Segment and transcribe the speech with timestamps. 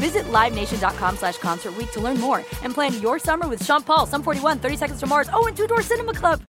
[0.00, 4.22] Visit LiveNation.com slash Concert to learn more and plan your summer with Sean Paul, Sum
[4.22, 6.42] 41, 30 Seconds to Mars, oh, and Two Door Cinema Club.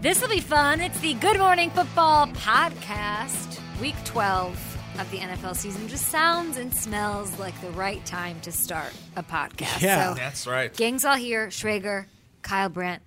[0.00, 0.80] This will be fun.
[0.80, 5.86] It's the Good Morning Football podcast, week 12 of the NFL season.
[5.88, 9.80] Just sounds and smells like the right time to start a podcast.
[9.80, 10.74] Yeah, So, that's right.
[10.76, 11.48] Gang's all here.
[11.48, 12.06] Schrager,
[12.42, 13.02] Kyle Brandt.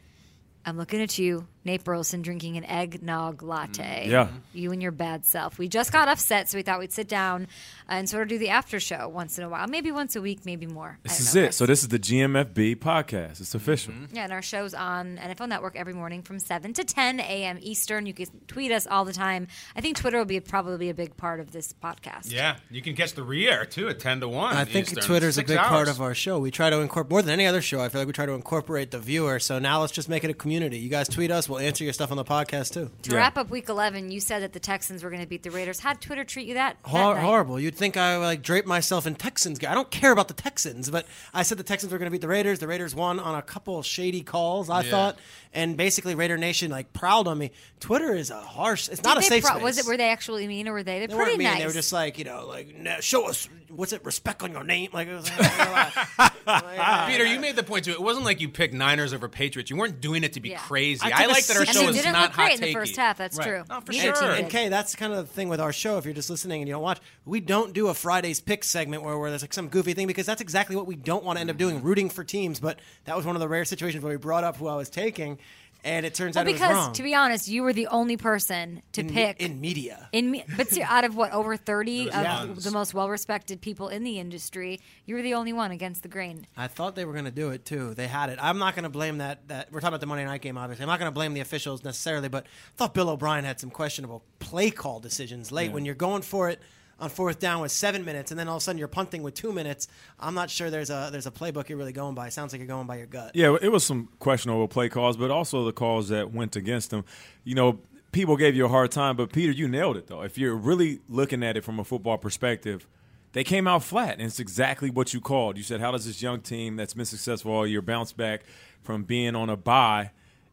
[0.65, 4.07] I'm looking at you, Nate Burleson, drinking an eggnog latte.
[4.07, 4.27] Mm, yeah.
[4.53, 5.59] You and your bad self.
[5.59, 7.47] We just got off set, so we thought we'd sit down
[7.87, 9.67] and sort of do the after show once in a while.
[9.67, 10.97] Maybe once a week, maybe more.
[11.03, 11.43] This is know.
[11.43, 11.53] it.
[11.53, 13.41] So this is the GMFB podcast.
[13.41, 13.93] It's official.
[13.93, 14.15] Mm-hmm.
[14.15, 17.59] Yeah, and our show's on NFL Network every morning from 7 to 10 a.m.
[17.61, 18.05] Eastern.
[18.05, 19.47] You can tweet us all the time.
[19.75, 22.31] I think Twitter will be probably a big part of this podcast.
[22.31, 24.55] Yeah, you can catch the re-air too at ten to one.
[24.55, 25.03] I think Eastern.
[25.03, 26.39] Twitter's a Six big part of our show.
[26.39, 27.81] We try to incorporate more than any other show.
[27.81, 29.39] I feel like we try to incorporate the viewer.
[29.39, 30.77] So now let's just make it a community.
[30.79, 31.49] You guys tweet us.
[31.51, 32.89] We'll answer your stuff on the podcast too.
[33.03, 35.51] To wrap up week 11, you said that the Texans were going to beat the
[35.51, 35.79] Raiders.
[35.81, 36.77] How'd Twitter treat you that?
[36.83, 37.21] that Hor- night?
[37.23, 37.59] horrible.
[37.59, 39.59] You'd think I like drape myself in Texans.
[39.59, 39.69] gear.
[39.69, 42.21] I don't care about the Texans, but I said the Texans were going to beat
[42.21, 42.59] the Raiders.
[42.59, 44.69] The Raiders won on a couple shady calls.
[44.69, 45.19] I thought,
[45.53, 47.51] and basically Raider Nation like prowled on me.
[47.81, 48.87] Twitter is a harsh.
[48.87, 49.63] It's not a they safe pro- space.
[49.63, 49.85] Was it?
[49.85, 50.99] Were they actually mean, or were they?
[50.99, 51.47] They're They pretty mean.
[51.49, 51.59] nice.
[51.59, 54.89] They were just like you know, like show us what's it respect on your name.
[54.93, 55.29] Like, it was,
[57.07, 57.91] Peter, you made the point too.
[57.91, 59.69] It wasn't like you picked Niners over Patriots.
[59.69, 60.57] You weren't doing it to be Yeah.
[60.59, 61.01] crazy.
[61.03, 62.61] I I, took a like that our show and is didn't look great hot in
[62.61, 62.73] the takey.
[62.73, 63.17] first half.
[63.17, 63.47] That's Right.
[63.47, 63.63] true.
[63.69, 64.31] No, for Neither sure.
[64.31, 64.49] And.
[64.49, 65.97] Kay, that's kind of the thing with our show.
[65.97, 69.03] If you're just listening and you don't watch, we don't do a Fridays pick segment
[69.03, 71.41] where, where there's like some goofy thing because that's exactly what we don't want to
[71.41, 72.59] end up doing, rooting for teams.
[72.59, 74.89] But that was one of the rare situations where we brought up who I was
[74.89, 75.37] taking,
[75.83, 76.93] and it turns Well, out it was because wrong.
[76.93, 80.09] to be honest, you were the only person to in, pick in media.
[80.11, 82.63] In me, but see, out of what over thirty of tons.
[82.63, 86.45] the most well-respected people in the industry, you were the only one against the grain.
[86.55, 87.93] I thought they were going to do it too.
[87.93, 88.39] They had it.
[88.41, 89.47] I'm not going to blame that.
[89.47, 90.83] That we're talking about the Monday night game, obviously.
[90.83, 93.69] I'm not going to blame the officials necessarily, but I thought Bill O'Brien had some
[93.69, 96.59] questionable play call decisions late when you're going for it
[97.01, 99.33] on fourth down with seven minutes, and then all of a sudden you're punting with
[99.33, 99.87] two minutes.
[100.19, 102.27] I'm not sure there's a there's a playbook you're really going by.
[102.27, 103.31] It sounds like you're going by your gut.
[103.33, 107.03] Yeah, it was some questionable play calls, but also the calls that went against them.
[107.43, 107.79] You know,
[108.11, 110.21] people gave you a hard time, but Peter, you nailed it though.
[110.21, 112.87] If you're really looking at it from a football perspective,
[113.33, 115.57] they came out flat, and it's exactly what you called.
[115.57, 118.43] You said, "How does this young team that's been successful all year bounce back
[118.83, 120.11] from being on a bye?"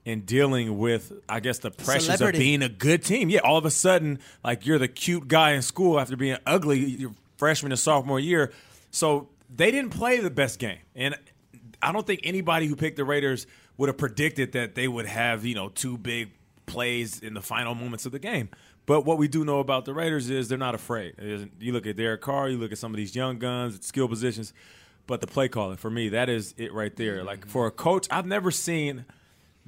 [0.09, 2.39] And dealing with, I guess, the pressures Celebrity.
[2.39, 3.29] of being a good team.
[3.29, 6.79] Yeah, all of a sudden, like you're the cute guy in school after being ugly
[6.79, 8.51] your freshman and sophomore year.
[8.91, 10.79] So they didn't play the best game.
[10.97, 11.15] And
[11.83, 13.47] I don't think anybody who picked the Raiders
[13.77, 16.31] would have predicted that they would have, you know, two big
[16.65, 18.49] plays in the final moments of the game.
[18.87, 21.17] But what we do know about the Raiders is they're not afraid.
[21.61, 24.55] You look at Derek Carr, you look at some of these young guns, skill positions,
[25.07, 27.19] but the play calling for me, that is it right there.
[27.19, 27.27] Mm-hmm.
[27.27, 29.05] Like for a coach, I've never seen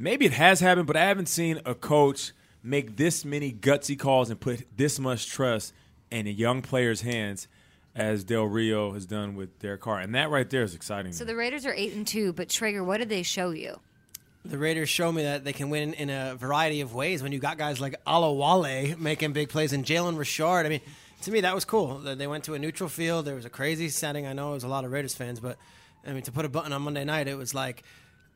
[0.00, 2.32] maybe it has happened, but I haven't seen a coach
[2.62, 5.72] make this many gutsy calls and put this much trust
[6.10, 7.46] in a young player's hands
[7.94, 10.00] as Del Rio has done with Derek Carr.
[10.00, 11.12] And that right there is exciting.
[11.12, 13.78] So the Raiders are eight and two, but Schrager, what did they show you?
[14.44, 17.38] The Raiders show me that they can win in a variety of ways when you
[17.38, 20.64] got guys like Olawale making big plays and Jalen Richard.
[20.64, 20.80] I mean,
[21.22, 21.98] to me, that was cool.
[21.98, 23.26] They went to a neutral field.
[23.26, 24.26] There was a crazy setting.
[24.26, 25.58] I know it was a lot of Raiders fans, but
[26.06, 27.82] I mean, to put a button on Monday night, it was like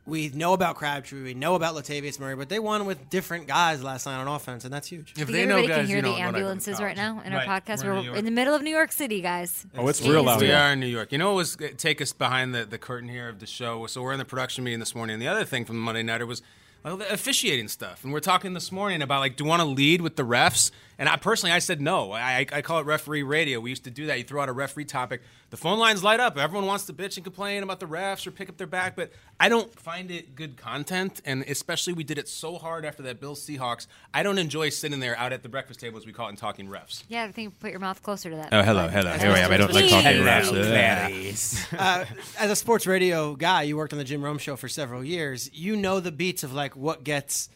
[0.07, 3.83] We know about Crabtree, we know about Latavius Murray, but they won with different guys
[3.83, 5.15] last night on offense, and that's huge.
[5.17, 6.81] If I they know everybody guys, can hear you the what I go to ambulances
[6.81, 7.85] right now in our podcast.
[7.85, 9.67] We're in We're, in the middle of New York City, guys.
[9.77, 11.11] Oh, it's It real is out We are in New York.
[11.11, 13.87] You know what was uh, take us behind the, the curtain here of the show?
[13.87, 15.15] So we're in the production meeting this morning.
[15.15, 16.43] And the other thing from the Monday Nighter was
[16.85, 18.05] well, the officiating stuff.
[18.05, 20.71] And we're talking this morning about like, do you want to lead with the refs?
[20.99, 22.13] And I personally, I said no.
[22.13, 23.61] I, I call it referee radio.
[23.61, 24.19] We used to do that.
[24.19, 26.39] You throw out a referee topic, the phone lines light up.
[26.39, 28.97] Everyone wants to bitch and complain about the refs or pick up their back.
[28.97, 31.21] But I don't find it good content.
[31.25, 33.87] And especially we did it so hard after that Bill Seahawks.
[34.13, 36.39] I don't enjoy sitting there out at the breakfast table, as we call it, and
[36.39, 37.05] talking refs.
[37.09, 38.49] Yeah, I think put your mouth closer to that.
[38.53, 39.13] Oh, hello, hello.
[39.19, 39.53] Here I am.
[39.53, 41.75] I don't like talking refs.
[41.79, 42.05] uh,
[42.39, 45.51] as a sports radio guy, you worked on the Jim Rome show for several years.
[45.53, 47.49] You know the beats of like what gets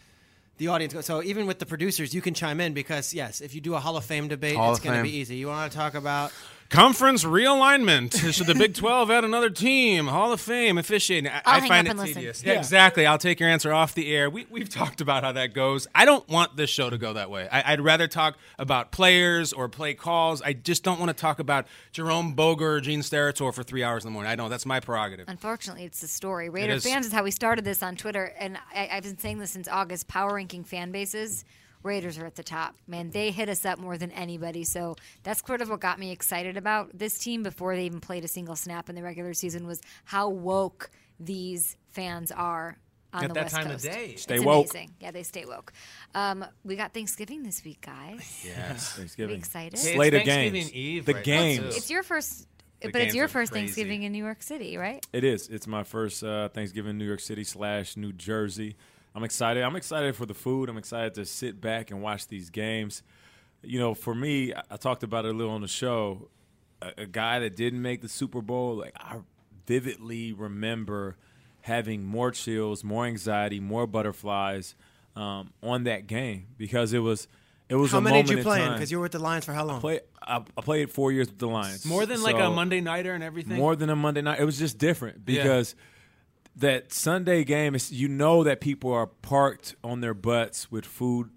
[0.59, 0.93] the audience.
[0.93, 3.75] Go- so even with the producers, you can chime in because yes, if you do
[3.75, 5.11] a Hall of Fame debate, Hall it's of going to Fame.
[5.11, 5.37] be easy.
[5.37, 6.33] You want to talk about
[6.71, 8.33] Conference realignment.
[8.35, 10.07] Should the Big 12 add another team?
[10.09, 11.31] Hall of Fame officiating.
[11.31, 12.43] I, I'll I hang find up it and tedious.
[12.45, 13.07] Yeah, exactly.
[13.07, 14.29] I'll take your answer off the air.
[14.29, 15.87] We, we've talked about how that goes.
[15.95, 17.49] I don't want this show to go that way.
[17.51, 20.43] I, I'd rather talk about players or play calls.
[20.43, 24.05] I just don't want to talk about Jerome Boger or Gene Steratore for three hours
[24.05, 24.31] in the morning.
[24.31, 24.51] I don't.
[24.51, 25.27] That's my prerogative.
[25.29, 26.51] Unfortunately, it's the story.
[26.51, 26.85] Raider is.
[26.85, 29.69] fans is how we started this on Twitter, and I, I've been saying this since
[29.69, 30.07] August.
[30.07, 31.47] Power ranking fan bases,
[31.83, 32.75] Raiders are at the top.
[32.87, 34.65] Man, they hit us up more than anybody.
[34.65, 38.25] So that's sort of what got me excited about this team before they even played
[38.25, 40.91] a single snap in the regular season was how woke
[41.21, 42.79] these fans are
[43.13, 43.85] on At the that West time of Coast.
[43.85, 44.11] day.
[44.13, 44.71] It's Stay woke.
[44.71, 44.95] amazing.
[45.01, 45.73] Yeah, they stay woke.
[46.15, 48.45] Um, we got Thanksgiving this week, guys.
[48.47, 48.93] Yes.
[48.93, 49.39] Be Thanksgiving.
[49.39, 49.79] excited.
[49.79, 50.73] Hey, Slate of it's Thanksgiving games.
[50.75, 51.59] Eve the right games.
[51.61, 51.67] too.
[51.69, 52.47] It's your first,
[52.83, 53.65] The but it's your first crazy.
[53.67, 55.05] Thanksgiving in New York City, right?
[55.13, 55.49] It is.
[55.49, 58.77] It's my first uh, Thanksgiving in New York City slash New Jersey.
[59.19, 59.65] I'm excited.
[59.65, 60.69] I'm excited for the food.
[60.69, 63.03] I'm excited to sit back and watch these games.
[63.65, 66.29] You know, for me, I, I talked about it a little on the show.
[66.81, 69.17] A, a guy that didn't make the Super Bowl, like I
[69.67, 71.17] vividly remember
[71.63, 74.77] having more chills, more anxiety, more butterflies
[75.17, 77.27] um, on that game because it was
[77.69, 78.73] it was how a many moment did you in play in?
[78.73, 79.81] Because you were with the Lions for how long?
[79.81, 81.85] Play, I, I played four years with the Lions.
[81.85, 83.57] More than like a Monday nighter and everything.
[83.57, 84.39] more than a Monday night.
[84.39, 85.43] It was just different Yeah.
[86.59, 91.31] That Sunday game is you know that people are parked on their butts with food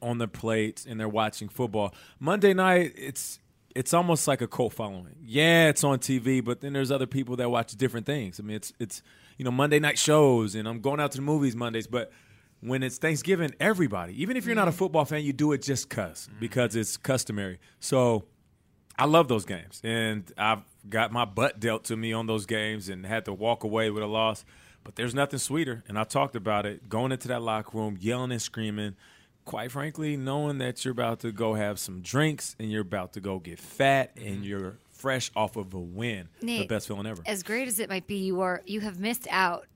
[0.00, 1.94] on their plates and they're watching football.
[2.18, 3.40] Monday night it's
[3.74, 5.16] it's almost like a cult following.
[5.22, 8.40] Yeah, it's on TV, but then there's other people that watch different things.
[8.40, 9.02] I mean, it's it's
[9.36, 12.12] you know Monday night shows and I'm going out to the movies Mondays, but
[12.60, 14.78] when it's Thanksgiving, everybody, even if you're not a mm-hmm.
[14.78, 16.40] football fan, you do it just cuz mm-hmm.
[16.40, 17.58] because it's customary.
[17.80, 18.26] So
[18.96, 22.88] I love those games, and I've got my butt dealt to me on those games,
[22.88, 24.44] and had to walk away with a loss.
[24.88, 26.88] But there's nothing sweeter, and I talked about it.
[26.88, 28.96] Going into that locker room, yelling and screaming.
[29.44, 33.20] Quite frankly, knowing that you're about to go have some drinks, and you're about to
[33.20, 34.44] go get fat, and mm-hmm.
[34.44, 36.30] you're fresh off of a win.
[36.60, 37.22] the best feeling ever.
[37.26, 39.66] As great as it might be, you are you have missed out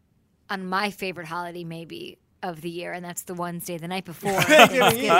[0.48, 4.32] on my favorite holiday, maybe of the year, and that's the Wednesday, the night before
[4.42, 5.10] Thanksgiving.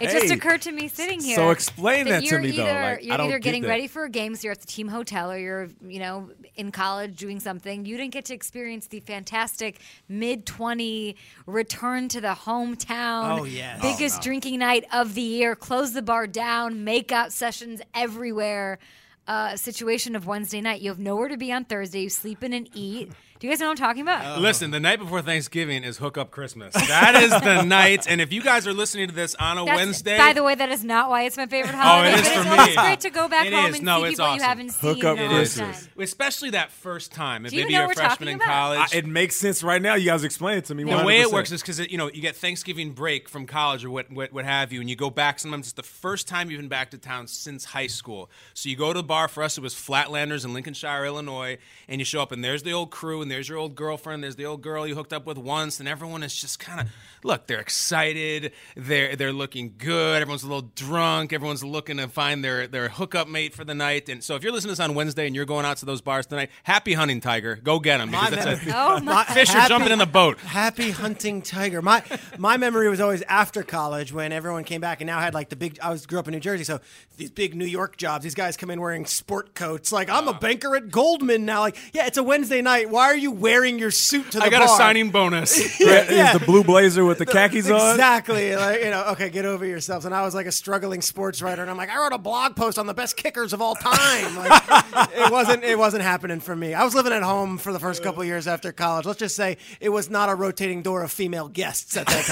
[0.00, 1.36] it just occurred to me sitting here.
[1.36, 2.62] So explain that to you're me, though.
[2.64, 3.68] either, Like, you're I don't either getting that.
[3.68, 6.72] ready for a game, so you're at the team hotel, or you're you know in
[6.72, 7.84] college doing something.
[7.84, 11.16] You didn't get to experience the fantastic mid twenty
[11.46, 13.38] return to the hometown.
[13.40, 13.80] Oh, yes.
[13.80, 15.54] biggest drinking night of the year.
[15.54, 16.84] Close the bar down.
[16.84, 18.78] Makeout sessions everywhere.
[19.26, 20.80] Uh, situation of Wednesday night.
[20.80, 22.00] You have nowhere to be on Thursday.
[22.00, 23.12] You sleep in and eat.
[23.40, 24.38] Do you guys know what I'm talking about?
[24.38, 24.40] Oh.
[24.40, 26.74] Listen, the night before Thanksgiving is Hook Up Christmas.
[26.74, 28.06] That is the night.
[28.08, 30.56] And if you guys are listening to this on a That's- Wednesday, By the way,
[30.56, 32.14] that is not why it's my favorite oh, holiday.
[32.14, 32.82] oh, it is but for it's always me.
[32.82, 33.76] great to go back It home is.
[33.76, 35.82] and No, see it's people you haven't seen Hook up in Christmas.
[35.86, 35.92] time.
[36.02, 38.34] especially that first time, if Do you maybe know you're a we're freshman talking in
[38.36, 38.46] about?
[38.48, 38.80] college.
[38.92, 39.94] I- it makes sense right now.
[39.94, 40.82] You guys explain it to me.
[40.82, 43.90] the way it works is because you know you get Thanksgiving break from college or
[43.90, 45.38] what, what what have you, and you go back.
[45.38, 48.30] Sometimes it's the first time you've been back to town since high school.
[48.54, 49.28] So you go to the bar.
[49.28, 52.72] For us, it was Flatlanders in Lincolnshire, Illinois, and you show up, and there's the
[52.72, 55.36] old crew, and there's your old girlfriend, there's the old girl you hooked up with
[55.36, 56.86] once, and everyone is just kind of
[57.22, 57.46] look.
[57.46, 58.52] They're excited.
[58.74, 60.22] They're they're looking good.
[60.22, 61.32] Everyone's a little drunk.
[61.34, 64.08] Everyone's looking to find their their hookup mate for the night.
[64.08, 66.00] And so if you're listening to this on Wednesday and you're going out to those
[66.00, 67.56] bars tonight, happy hunting, Tiger.
[67.56, 68.10] Go get them.
[68.10, 69.24] My Because that's memory- a, Oh my!
[69.24, 70.38] fish are jumping in the boat.
[70.58, 71.82] Happy hunting tiger.
[71.82, 72.02] My
[72.38, 75.56] my memory was always after college when everyone came back and now had like the
[75.56, 75.78] big.
[75.82, 76.80] I was grew up in New Jersey, so
[77.16, 78.22] these big New York jobs.
[78.24, 79.92] These guys come in wearing sport coats.
[79.92, 81.60] Like I'm a banker at Goldman now.
[81.60, 82.88] Like yeah, it's a Wednesday night.
[82.90, 84.74] Why are you wearing your suit to the I got bar?
[84.74, 85.56] a signing bonus.
[85.80, 86.32] Is Yeah.
[86.36, 87.90] the blue blazer with the khakis on?
[87.92, 88.56] Exactly.
[88.56, 90.04] Like, you know, okay, get over yourselves.
[90.06, 92.56] And I was like a struggling sports writer, and I'm like, I wrote a blog
[92.56, 94.36] post on the best kickers of all time.
[94.36, 94.62] Like,
[95.14, 95.64] it wasn't.
[95.64, 96.74] It wasn't happening for me.
[96.74, 99.04] I was living at home for the first couple years after college.
[99.06, 102.24] Let's just say it was not a rotating door of female guests at that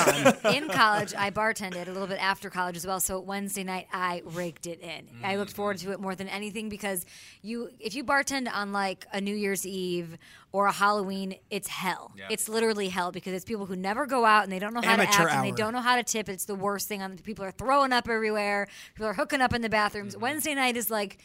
[0.43, 0.55] time.
[0.55, 3.01] in college, I bartended a little bit after college as well.
[3.01, 5.09] So Wednesday night, I raked it in.
[5.25, 7.05] I looked forward to it more than anything because
[7.43, 10.17] you, if you bartend on like a New Year's Eve
[10.53, 12.13] or a Halloween, it's hell.
[12.17, 12.27] Yeah.
[12.31, 14.95] It's literally hell because it's people who never go out and they don't know how
[14.95, 16.29] Amateur to act and they don't know how to tip.
[16.29, 17.17] It's the worst thing on.
[17.19, 18.69] People are throwing up everywhere.
[18.95, 20.15] People are hooking up in the bathrooms.
[20.15, 20.23] Mm-hmm.
[20.23, 21.19] Wednesday night is like.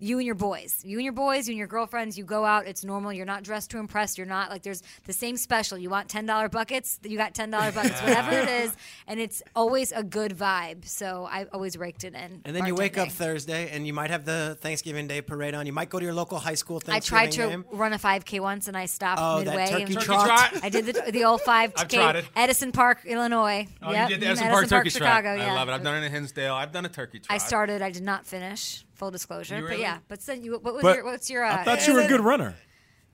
[0.00, 2.66] You and your boys, you and your boys, you and your girlfriends, you go out.
[2.66, 3.12] It's normal.
[3.12, 4.16] You're not dressed to impress.
[4.16, 5.76] You're not like there's the same special.
[5.76, 8.76] You want ten dollar buckets, you got ten dollar buckets, whatever it is,
[9.08, 10.86] and it's always a good vibe.
[10.86, 12.42] So I always raked it in.
[12.44, 13.08] And then you wake up.
[13.08, 15.66] Thursday, and you might have the Thanksgiving Day parade on.
[15.66, 17.64] You might go to your local high school I tried to game.
[17.72, 19.66] run a 5K once and I stopped Oh, that midway.
[19.66, 20.26] turkey and trot.
[20.26, 20.60] trot?
[20.62, 21.72] I did the, the old 5K.
[21.76, 22.24] I've trotted.
[22.36, 23.66] Edison Park, Illinois.
[23.82, 25.34] Oh, Yep, you did the mm, Edison Park Turkey Chicago.
[25.34, 25.38] Trot.
[25.38, 25.52] Yeah.
[25.52, 25.72] I love it.
[25.72, 26.54] I've done it in Hinsdale.
[26.54, 27.34] I've done a turkey trot.
[27.34, 27.82] I started.
[27.82, 28.84] I did not finish.
[28.98, 29.58] Full disclosure.
[29.58, 29.98] You But yeah.
[30.08, 31.04] But then you, what was But your?
[31.04, 31.44] What's your?
[31.44, 32.54] Uh, I thought you were a good runner.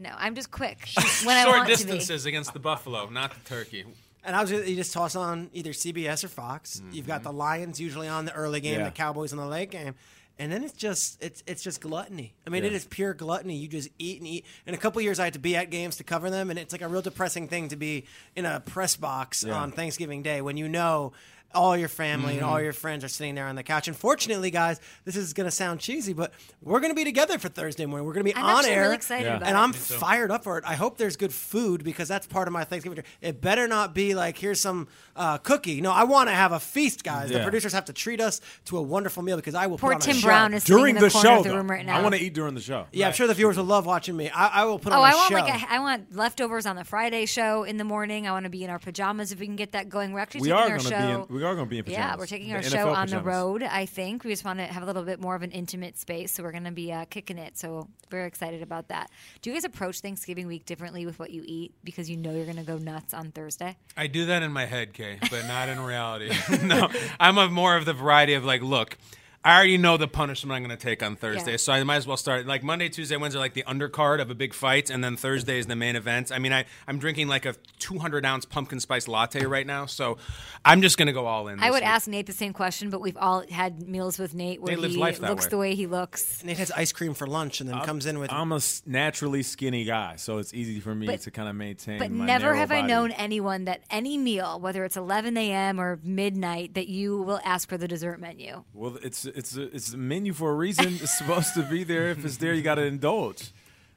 [0.01, 0.89] No, I'm just quick
[1.25, 3.85] when I Short want to distances against the buffalo, not the turkey.
[4.25, 6.83] And I was you just toss on either CBS or Fox.
[6.91, 8.87] You've got the Lions usually on the early game, Yeah.
[8.87, 9.95] the Cowboys on the late game.
[10.37, 12.35] And then it's just it's it's just gluttony.
[12.47, 12.77] I mean, it Yeah.
[12.79, 13.55] is pure gluttony.
[13.57, 14.45] You just eat and eat.
[14.67, 16.73] In a couple years, I had to be at games to cover them, and it's
[16.73, 19.55] like a real depressing thing to be in a press box Yeah.
[19.55, 21.13] on Thanksgiving Day when you know
[21.55, 23.89] all your family and all your friends are sitting there on the couch.
[23.89, 26.33] Unfortunately, guys, this is going to sound cheesy, but
[26.63, 28.07] we're going to be together for Thursday morning.
[28.07, 29.37] We're going to be I'm on air, really excited Yeah.
[29.37, 29.61] about and it.
[29.61, 30.65] I'm fired up for it.
[30.67, 32.97] I hope there's good food because that's part of my Thanksgiving.
[32.97, 33.07] dinner.
[33.21, 35.81] It better not be like here's some uh, cookie.
[35.81, 37.31] No, I want to have a feast, guys.
[37.31, 39.97] The producers have to treat us to a wonderful meal because I will Poor put
[39.97, 40.27] on a Tim show.
[40.29, 41.99] Brown is During in the the show, of the though, room right now.
[41.99, 42.87] I want to eat during the show.
[42.93, 44.31] Yeah, I'm sure the viewers will love watching me.
[44.31, 45.35] I, I will put Oh, on a I want show.
[45.35, 48.27] like a, I want leftovers on the Friday show in the morning.
[48.27, 50.13] I want to be in our pajamas if we can get that going.
[50.13, 51.27] We're actually We taking are our gonna be show.
[51.29, 53.21] in- we are gonna be in Yeah, we're taking The our NFL show on the
[53.21, 53.63] road.
[53.63, 56.33] I think we just want to have a little bit more of an intimate space,
[56.33, 57.59] so we're going to be uh, kicking it.
[57.59, 59.11] So very excited about that.
[59.43, 62.47] Do you guys approach Thanksgiving week differently with what you eat because you know you're
[62.47, 63.77] going to go nuts on Thursday?
[63.97, 66.33] I do that in my head, Kay, but not in reality.
[66.63, 66.89] no,
[67.21, 68.97] I'm a more of the variety of like, look,
[69.45, 71.57] I already know the punishment I'm going to take on Thursday, Yeah.
[71.59, 74.35] so I might as well start like Monday, Tuesday, Wednesday, like the undercard of a
[74.35, 76.33] big fight, and then Thursday is the main event.
[76.33, 80.17] I mean, I I'm drinking like a 200 ounce pumpkin spice latte right now, so
[80.65, 81.61] I'm just going to go all in.
[81.61, 81.87] I would week.
[81.87, 84.97] ask Nate the same question, but we've all had meals with Nate where Nate he
[84.97, 85.51] life looks way.
[85.51, 86.43] the way he looks.
[86.43, 88.33] Nate has ice cream for lunch and then uh, comes in with.
[88.33, 91.55] I'm a s- naturally skinny guy, so it's easy for me But- to kind of
[91.55, 91.99] maintain.
[91.99, 95.79] But my never narrow have I known anyone that any meal, whether it's 11 a.m.
[95.79, 98.65] or midnight, that you will ask for the dessert menu.
[98.73, 100.87] Well, it's it's a, it's a menu for a reason.
[101.01, 102.09] it's supposed to be there.
[102.09, 103.51] If it's there, you got to indulge.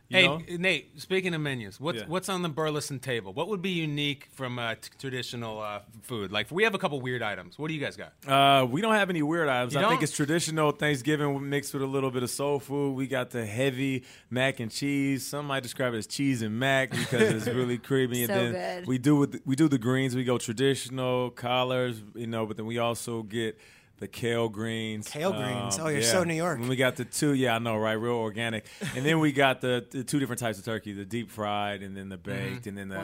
[0.10, 0.42] You Hey know?
[0.58, 2.06] Nate, speaking of menus, what's Yeah.
[2.08, 3.34] what's on the Burleson table?
[3.34, 6.32] What would be unique from uh, t- traditional uh, food?
[6.32, 7.60] Like we have a couple weird items.
[7.60, 8.14] What do you guys got?
[8.26, 9.74] Uh, we don't have any weird items.
[9.74, 10.04] You I think don't?
[10.04, 12.96] it's traditional Thanksgiving mixed with a little bit of soul food.
[12.96, 15.26] We got the heavy mac and cheese.
[15.28, 18.28] Some might describe it as cheese and mac because it's really creamy.
[18.28, 18.88] So and then good.
[18.88, 20.16] we do with we do the greens.
[20.16, 23.60] We go traditional collards, you know, but then we also get
[24.00, 25.08] the kale greens.
[25.08, 25.80] Kale greens.
[25.80, 26.60] Um, Oh, you're so New York.
[26.60, 27.34] And we got the two.
[27.34, 27.94] Yeah, I know, right?
[27.94, 28.66] Real organic.
[28.96, 31.96] And then we got the, the two different types of turkey: the deep fried, and
[31.98, 33.04] then the baked, and then the, Wow.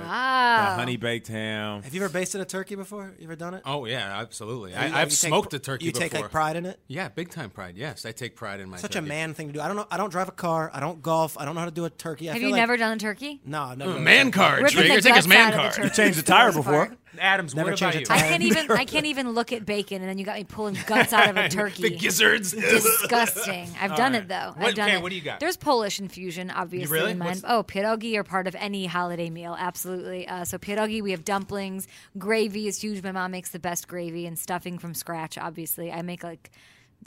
[0.69, 1.81] the honey baked ham.
[1.83, 3.13] have you ever basted a turkey before?
[3.17, 3.63] You ever done it?
[3.65, 4.71] Oh yeah, absolutely.
[4.71, 6.09] You- I, I've smoked pr- a turkey You before.
[6.09, 6.79] take like pride in it.
[6.87, 7.75] Yeah, big time pride.
[7.77, 8.77] Yes, I take pride in my.
[8.77, 9.61] Such a man thing to do.
[9.61, 9.87] I don't know.
[9.89, 10.69] I don't drive a car.
[10.73, 11.37] I don't golf.
[11.39, 12.29] I don't know how to do a turkey.
[12.29, 13.41] I Have feel you like- never done a turkey?
[13.45, 13.91] No, I've never.
[13.91, 14.61] Ooh, done a man card.
[14.63, 15.73] Ripping Trigger, the take his man out of the card.
[15.75, 16.95] turkey changed the tire most before.
[17.17, 17.23] Part.
[17.33, 18.05] Adams, Never what about you?
[18.09, 20.77] I can't even I can't even look at bacon, and then you got me pulling
[20.87, 21.83] guts out of a turkey.
[21.83, 22.51] the gizzards.
[22.97, 23.69] Disgusting.
[23.79, 24.53] I've done it though.
[24.55, 25.01] What- I've done okay, it.
[25.01, 25.39] what do you got?
[25.39, 26.97] There's Polish infusion, obviously.
[26.97, 27.11] really?
[27.11, 27.27] In mine.
[27.29, 29.55] What's- Oh, pierogi are part of any holiday meal.
[29.57, 30.27] Absolutely.
[30.27, 31.87] Uh, so pierogi, we have dumplings.
[32.17, 33.03] Gravy is huge.
[33.03, 35.37] My mom makes the best gravy and stuffing from scratch.
[35.37, 36.51] Obviously, I make like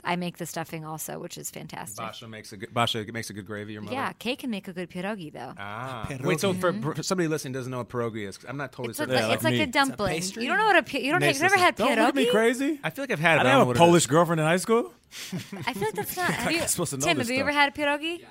[0.03, 1.97] I make the stuffing also, which is fantastic.
[1.97, 2.73] Basha makes a good.
[2.73, 3.73] Basha makes a good gravy.
[3.73, 3.95] Your mother.
[3.95, 5.53] Yeah, Kay can make a good pierogi though.
[5.57, 6.07] Ah.
[6.21, 8.99] Wait, so for, for somebody listening doesn't know what pierogi is, I'm not totally it's,
[8.99, 9.15] a, certain.
[9.15, 10.09] Yeah, it's like like, a dumpling.
[10.13, 10.43] pastry?
[10.43, 12.15] you don't know what a pi- you don't Next, you've never had Don't look at
[12.15, 12.31] me pierogi.
[12.31, 12.79] crazy.
[12.83, 13.35] I feel like I've had.
[13.35, 13.87] I but I don't know have what a it is.
[13.87, 14.93] Polish girlfriend in high school.
[15.65, 16.31] I feel like that's not.
[16.31, 18.23] Have you, supposed to know Tim, this have you ever had a pierogi?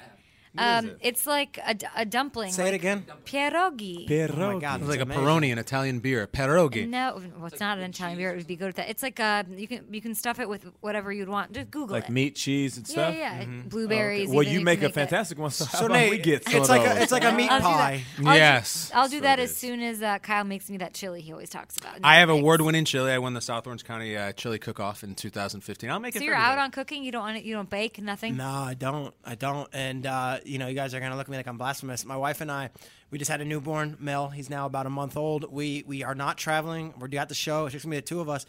[0.58, 2.52] Um, it's like a, d- a dumpling.
[2.52, 3.04] Say it again.
[3.24, 4.10] Pierogi.
[4.36, 5.06] Oh my god, It's like a.
[5.06, 6.88] Peroni, an Italian beer, pierogi.
[6.88, 8.32] No, well, it's not an Italian beer.
[8.32, 8.88] It would be good with that.
[8.88, 11.52] It's like uh, you can you can stuff it with whatever you'd want.
[11.52, 12.06] Just Google Like it.
[12.06, 13.14] Like meat, cheese, and stuff.
[13.14, 13.44] yeah, yeah.
[13.44, 13.68] Mm-hmm.
[13.68, 14.28] Blueberries.
[14.28, 14.94] Well, even, you can make a that.
[14.94, 15.50] fantastic one.
[15.50, 17.50] So, So about Nate, we get some it's of like a it's like a meat
[17.50, 18.02] I'll pie.
[18.18, 18.90] I'll do- Yes.
[18.94, 21.50] I'll do So that as soon as uh, Kyle makes me that chili he always
[21.50, 21.98] talks about.
[22.04, 23.10] I have award-winning chili.
[23.12, 25.90] I won the South Orange County uh, Chili Cook-Off in 2015.
[25.90, 26.18] I'll make it.
[26.20, 27.04] So you're out on cooking.
[27.04, 27.44] You don't want it.
[27.44, 28.00] You don't bake.
[28.00, 28.36] Nothing.
[28.36, 29.14] No, I don't.
[29.24, 29.68] I don't.
[29.72, 32.04] And uh, you know, you guys are gonna look at me like I'm blasphemous.
[32.04, 32.70] My wife and I,
[33.10, 34.28] we just had a newborn, Mel.
[34.28, 35.50] He's now about a month old.
[35.52, 36.94] We we are not traveling.
[36.98, 37.66] We're at the show.
[37.66, 38.46] It's just gonna be the two of us.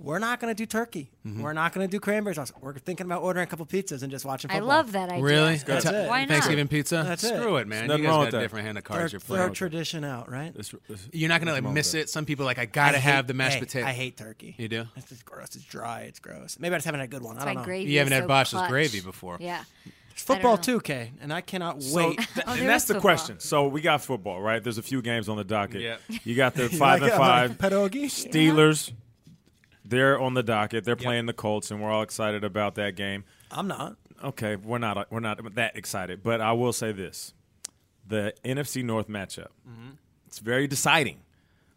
[0.00, 1.10] We're not gonna do turkey.
[1.26, 1.42] Mm-hmm.
[1.42, 2.52] We're not gonna do cranberry sauce.
[2.60, 4.70] We're thinking about ordering a couple pizzas and just watching football.
[4.70, 5.24] I love that idea.
[5.24, 5.56] Really?
[5.56, 6.08] That's Ita- it.
[6.08, 6.28] Why not?
[6.28, 7.02] Thanksgiving pizza.
[7.04, 7.36] That's it.
[7.36, 7.88] Screw it, man.
[7.88, 9.46] There's You guys got a different hand of Throw, cards you're playing.
[9.46, 10.50] throw tradition out, right?
[10.50, 12.08] It's- it's- You're not gonna like miss it.
[12.10, 13.86] Some people like I gotta have the mashed hey, potato.
[13.88, 14.54] I hate turkey.
[14.56, 14.84] You do?
[14.94, 15.56] It's just gross.
[15.56, 16.02] It's dry.
[16.02, 16.58] It's gross.
[16.60, 17.34] Maybe I just haven't had a good one.
[17.34, 17.64] That's I don't know.
[17.66, 17.90] gravy.
[17.90, 18.70] You haven't is had so Bosch's clutch.
[18.70, 19.38] gravy before.
[19.40, 19.64] Yeah.
[20.18, 20.62] It's football know.
[20.62, 22.18] too, Kay, and I cannot So wait.
[22.18, 23.00] th- Oh, and that's is the football.
[23.02, 23.38] question.
[23.40, 24.60] So we got football, right?
[24.62, 25.80] There's a few games on the docket.
[25.80, 25.96] Yeah.
[26.24, 28.06] You got the five and five like Pedagogy?
[28.08, 28.92] Steelers.
[29.84, 30.84] They're on the docket.
[30.84, 33.24] They're playing the Colts, and we're all excited about that game.
[33.50, 33.96] I'm not.
[34.22, 37.32] Okay, we're not we're not that excited, but I will say this:
[38.06, 39.48] the NFC North matchup.
[39.68, 39.90] Mm-hmm.
[40.26, 41.20] It's very deciding.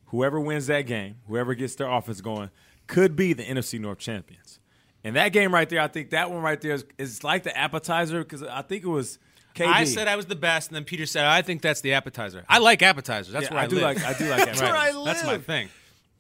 [0.08, 2.50] Whoever wins that game, whoever gets their offense going,
[2.88, 4.60] could be the NFC North champions.
[5.04, 7.58] And that game right there, I think that one right there is, is like the
[7.58, 9.18] appetizer because I think it was
[9.56, 9.66] KD.
[9.68, 12.44] I said I was the best, and then Peter said I think that's the appetizer.
[12.48, 13.34] I like appetizers.
[13.34, 13.84] That's Yeah, where I, I do live.
[13.84, 15.06] like I do like That's where I Right.
[15.06, 15.70] That's my thing.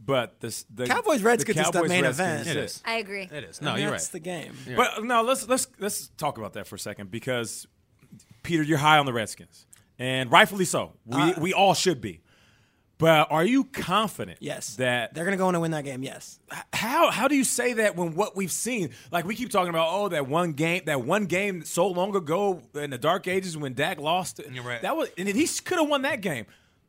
[0.04, 2.48] But this, the Cowboys Redskins is the main Redskins event.
[2.48, 2.82] It is.
[2.84, 3.30] I agree.
[3.32, 3.62] It is.
[3.62, 4.12] No, And you're that's right.
[4.14, 4.54] the game.
[4.76, 7.68] But no, let's let's let's talk about that for a second because
[8.42, 9.68] Peter, you're high on the Redskins,
[10.00, 10.94] and rightfully so.
[11.06, 12.22] We Uh, we all should be.
[13.02, 14.38] But are you confident?
[14.40, 16.04] Yes, That they're going to go in and win that game.
[16.04, 16.40] Yes,
[16.72, 19.88] how how do you say that when what we've seen, like we keep talking about,
[19.92, 23.74] oh that one game, that one game so long ago in the dark ages when
[23.74, 24.82] Dak lost, You're right.
[24.84, 26.46] That was and he could have won that game.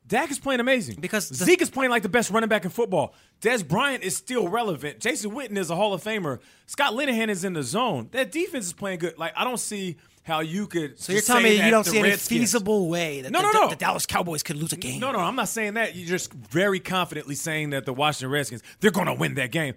[0.06, 2.70] Dak is playing amazing Because the- Zeke is playing like the best running back in
[2.70, 3.14] football.
[3.40, 5.00] Dez Bryant is still relevant.
[5.00, 6.40] Jason Witten is a Hall of Famer.
[6.66, 8.08] Scott Linehan is in the zone.
[8.12, 9.16] That defense is playing good.
[9.16, 10.98] Like I don't see how you could.
[11.00, 13.52] So you're telling me you don't the see any Redskins- feasible way that No, the,
[13.52, 13.68] no, no.
[13.70, 15.00] the Dallas Cowboys could lose a game?
[15.00, 15.96] No, no, I'm not saying that.
[15.96, 19.74] You're just very confidently saying that the Washington Redskins they're going to win that game,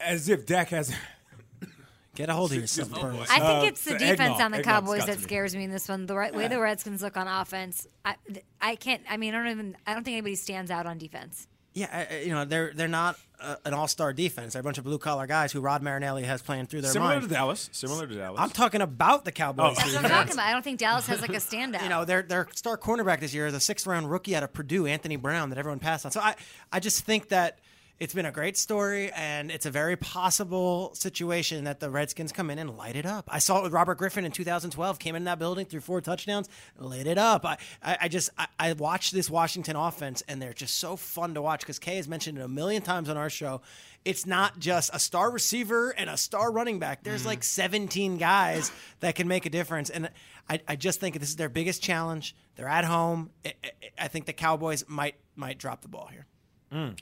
[0.00, 0.92] as if Dak has.
[2.14, 3.28] Get a hold of yourself, Burns.
[3.28, 4.40] I think Uh, it's the so defense eggnog.
[4.40, 6.06] on the Eggnog's Cowboys that scares me in this one.
[6.06, 8.14] The right, way the Redskins look on offense, I,
[8.60, 9.02] I can't.
[9.10, 9.76] I mean, I don't even.
[9.84, 11.48] I don't think anybody stands out on defense.
[11.74, 14.52] Yeah, I- I- you know they're they're not uh, an all star defense.
[14.52, 17.16] They're a bunch of blue collar guys who Rod Marinelli has playing through their Similar
[17.16, 17.22] mind.
[17.28, 17.68] to Dallas.
[17.72, 18.40] Similar to Dallas.
[18.40, 19.72] I'm talking about the Cowboys.
[19.72, 19.74] Oh.
[19.74, 20.46] That's what I'm talking about.
[20.46, 21.82] I don't think Dallas has like a standout.
[21.82, 24.52] you know, their their star cornerback this year is a sixth round rookie out of
[24.52, 26.12] Purdue, Anthony Brown, that everyone passed on.
[26.12, 26.36] So I
[26.72, 27.58] I just think that
[28.00, 32.50] it's been a great story, and it's a very possible situation that the Redskins come
[32.50, 33.28] in and light it up.
[33.32, 34.98] I saw it with Robert Griffin in 2012.
[34.98, 37.44] Came in that building, threw four touchdowns, lit it up.
[37.44, 41.34] I I, I just I, I watched this Washington offense, and they're just so fun
[41.34, 43.60] to watch because Kay has mentioned it a million times on our show.
[44.04, 47.04] It's not just a star receiver and a star running back.
[47.04, 47.26] There's mm.
[47.26, 48.70] like 17 guys
[49.00, 50.10] that can make a difference, and
[50.48, 52.34] I, I just think this is their biggest challenge.
[52.56, 53.30] They're at home.
[53.44, 56.26] I, I, I think the Cowboys might might drop the ball here.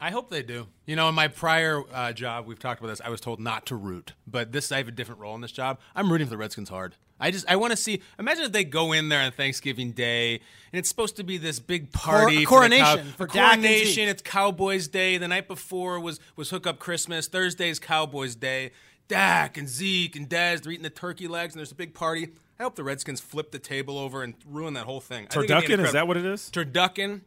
[0.00, 0.66] I hope they do.
[0.86, 3.00] You know, in my prior uh, job, we've talked about this.
[3.04, 5.52] I was told not to root, but this I have a different role in this
[5.52, 5.78] job.
[5.94, 6.94] I'm rooting for the Redskins hard.
[7.18, 8.02] I just I want to see.
[8.18, 11.60] Imagine if they go in there on Thanksgiving Day and it's supposed to be this
[11.60, 14.08] big party, Cor- for coronation Cow- for Dak and coronation.
[14.08, 15.18] It's Cowboys Day.
[15.18, 17.28] The night before was was Hook Up Christmas.
[17.28, 18.72] Thursday's Cowboys Day.
[19.08, 22.30] Dak and Zeke and Dez they're eating the turkey legs and there's a big party.
[22.58, 25.26] I hope the Redskins flip the table over and ruin that whole thing.
[25.30, 26.50] I think it'd be Turducken, is that what it is?
[26.52, 27.22] Turducken.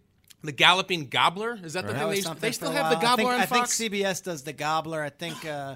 [0.46, 2.98] The Galloping Gobbler is that the That thing was they, they still have the.
[2.98, 3.80] Gobbler I on think, Fox?
[3.82, 5.02] I think CBS does the Gobbler.
[5.02, 5.76] I think uh,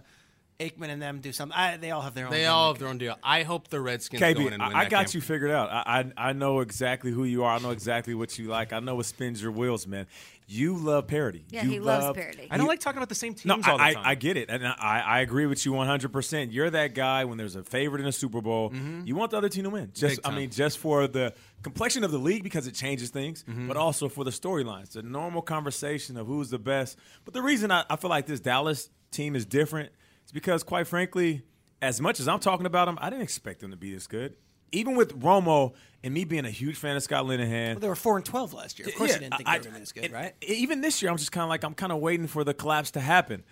[0.60, 1.58] Aikman and them do something.
[1.58, 2.32] I, they all have their own.
[2.32, 3.16] They all have their own deal.
[3.24, 5.12] I hope the Redskins go in KB, and win I, I got game.
[5.16, 5.70] you figured out.
[5.72, 7.56] I, I I know exactly who you are.
[7.56, 8.74] I know exactly what you like.
[8.74, 10.06] I know what spins your wheels, man.
[10.52, 11.46] You love parody.
[11.50, 12.48] Yeah, You he loves parody.
[12.50, 14.04] I don't like talking about the same No, teams all the I, time.
[14.04, 16.12] I, I get it, and I, I agree with you 100.
[16.12, 18.74] percent You're that guy when there's a favorite in a Super Bowl,
[19.06, 19.92] you want the other team to win.
[19.94, 20.32] Just, Mm-hmm.
[20.32, 23.68] I mean, just for the complexion of the league because it changes things, Mm-hmm.
[23.68, 26.98] but also for the storylines, the normal conversation of who's the best.
[27.26, 29.92] But the reason I, I feel like this Dallas team is different
[30.26, 31.44] is because, quite frankly,
[31.82, 34.36] as much as I'm talking about them, I didn't expect them to be this good.
[34.72, 37.96] Even with Romo and me being a huge fan of Scott Linehan, Well, they were
[37.96, 38.88] four and twelve last year.
[38.88, 40.34] Of course, yeah, you didn't think I- they were going to be this good, right?
[40.42, 42.92] Even this year, I'm just kind of like I'm kind of waiting for the collapse
[42.92, 43.44] to happen.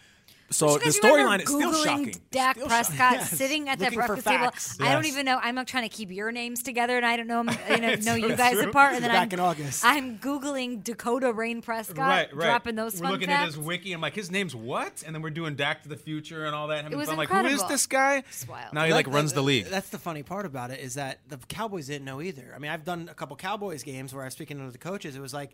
[0.49, 2.21] So You the guys remember storyline is still Googling shocking.
[2.31, 3.19] Dak Still Prescott shocking.
[3.19, 3.29] Yes.
[3.31, 4.45] sitting at that Looking for breakfast table.
[4.45, 4.77] facts.
[4.79, 5.11] I don't Yes.
[5.13, 5.39] even know.
[5.41, 7.39] I'm not trying to keep your names together, and I don't know.
[7.69, 8.69] You know, It's know you so guys true.
[8.69, 8.93] apart.
[8.95, 9.83] And then Back I'm, in August.
[9.85, 12.45] I'm googling Dakota Rain Prescott, right, right.
[12.45, 13.41] dropping those We're fun looking facts.
[13.41, 13.91] at his wiki.
[13.91, 15.03] I'm like, his name's what?
[15.05, 16.83] And then we're doing Back to the Future and all that.
[16.83, 17.17] Having was fun.
[17.17, 17.67] Like, who is incredible.
[17.69, 18.23] this guy?
[18.47, 18.73] wild.
[18.73, 19.65] Now he like That- runs the that- league.
[19.65, 22.53] That's the funny part about it is that the Cowboys didn't know either.
[22.55, 25.15] I mean, I've done a couple Cowboys games where I was speaking to the coaches.
[25.17, 25.51] It was like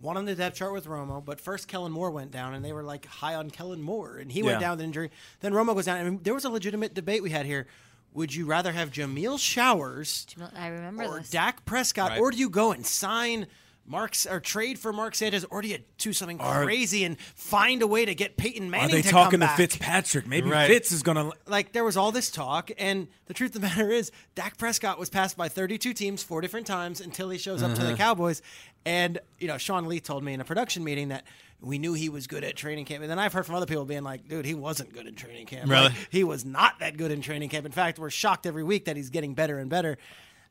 [0.00, 2.72] one on the depth chart with Romo, but first Kellen Moore went down, and they
[2.72, 5.10] were like high on Kellen Moore, and he went down with injury.
[5.40, 7.66] Then Romo goes down, and there was a legitimate debate we had here.
[8.14, 11.30] Would you rather have Jameill Showers I remember or this.
[11.30, 12.20] Dak Prescott, Right.
[12.20, 13.46] or do you go and sign
[13.88, 17.86] Mark's or trade for Mark Sanchez, or do you do something crazy and find a
[17.86, 18.86] way to get Peyton Manning?
[18.86, 19.54] Are Manning they to talking come to?
[19.54, 20.26] Fitzpatrick?
[20.26, 20.66] Maybe Right.
[20.66, 21.30] Fitz is gonna.
[21.46, 24.98] like there was all this talk, and the truth of the matter is, Dak Prescott
[24.98, 27.96] was passed by 32 teams four different times until he shows up to the mm-hmm.
[27.96, 28.42] Cowboys.
[28.86, 31.24] And you know, Sean Lee told me in a production meeting that
[31.60, 33.84] we knew he was good at training camp, and then I've heard from other people
[33.84, 35.68] being like, "Dude, he wasn't good in training camp.
[35.68, 35.88] Really?
[35.88, 37.66] Like, he was not that good in training camp.
[37.66, 39.98] In fact, we're shocked every week that he's getting better and better."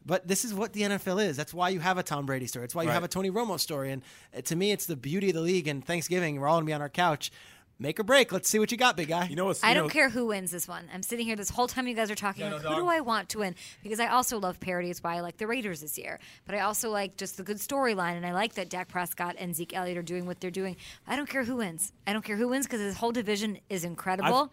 [0.08, 1.36] But this is what the NFL is.
[1.36, 2.66] That's why you have a Tom Brady story.
[2.66, 2.94] It's why you Right.
[2.94, 3.92] have a Tony Romo story.
[3.92, 4.04] And
[4.38, 5.68] uh, to me, it's the beauty of the league.
[5.68, 7.32] And Thanksgiving, we're all gonna be on our couch.
[7.80, 8.32] Make or break.
[8.32, 9.28] Let's see what you got, big guy.
[9.28, 9.64] You know what's?
[9.64, 10.90] I you don't know- care who wins this one.
[10.94, 12.50] I'm sitting here this whole time you guys are talking.
[12.50, 13.56] like, who do I want to win?
[13.84, 14.90] Because I also love parody.
[14.90, 16.20] It's why I like the Raiders this year.
[16.46, 19.56] But I also like just the good storyline, and I like that Dak Prescott and
[19.56, 20.76] Zeke Elliott are doing what they're doing.
[21.08, 21.92] I don't care who wins.
[22.08, 24.52] I don't care who wins because this whole division is incredible,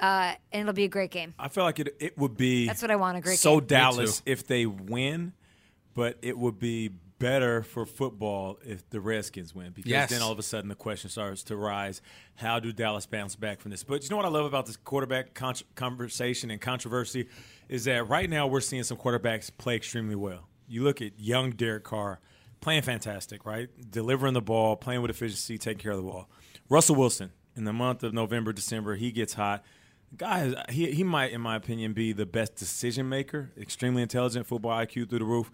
[0.00, 1.34] uh, and it'll be a great game.
[1.38, 3.38] I feel like it it would be That's what I want, a great game.
[3.38, 3.66] so game.
[3.68, 5.32] Dallas if they win,
[5.94, 10.10] but it would be better for football if the Redskins win because Yes.
[10.10, 12.02] then all of a sudden the question starts to rise:
[12.36, 13.84] How do Dallas bounce back from this?
[13.84, 17.28] But you know what I love about this quarterback con- conversation and controversy
[17.68, 20.48] is that right now we're seeing some quarterbacks play extremely well.
[20.68, 22.20] You look at young Derek Carr
[22.60, 23.68] playing fantastic, right?
[23.90, 26.28] Delivering the ball, playing with efficiency, taking care of the ball.
[26.68, 29.64] Russell Wilson in the month of November, December, he gets hot.
[30.16, 33.50] Guys, he he might, in my opinion, be the best decision maker.
[33.58, 35.50] Extremely intelligent, football IQ through the roof.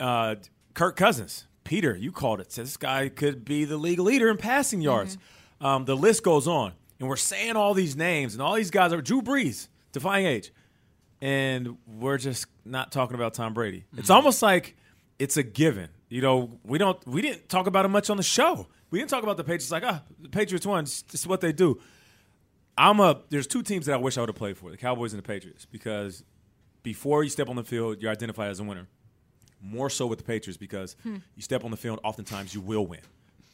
[0.00, 0.36] Uh,
[0.74, 2.52] Kirk Cousins, Peter, you called it.
[2.52, 5.16] Says this guy could be the league leader in passing yards.
[5.60, 8.92] Um, the list goes on, and we're saying all these names, and all these guys
[8.92, 10.52] are Drew Brees, defying age,
[11.20, 13.84] and we're just not talking about Tom Brady.
[13.96, 14.76] It's almost like
[15.18, 15.88] it's a given.
[16.08, 18.66] You know, we don't we didn't talk about him much on the show.
[18.90, 20.84] We didn't talk about the Patriots like, ah, the Patriots won.
[20.84, 21.80] It's just what they do.
[22.76, 23.22] I'm a.
[23.30, 25.26] There's two teams that I wish I would have played for: the Cowboys and the
[25.26, 26.24] Patriots, because
[26.82, 28.88] before you step on the field, you're identified as a winner.
[29.64, 31.16] More so with the Patriots because hmm.
[31.36, 33.00] you step on the field, oftentimes you will win.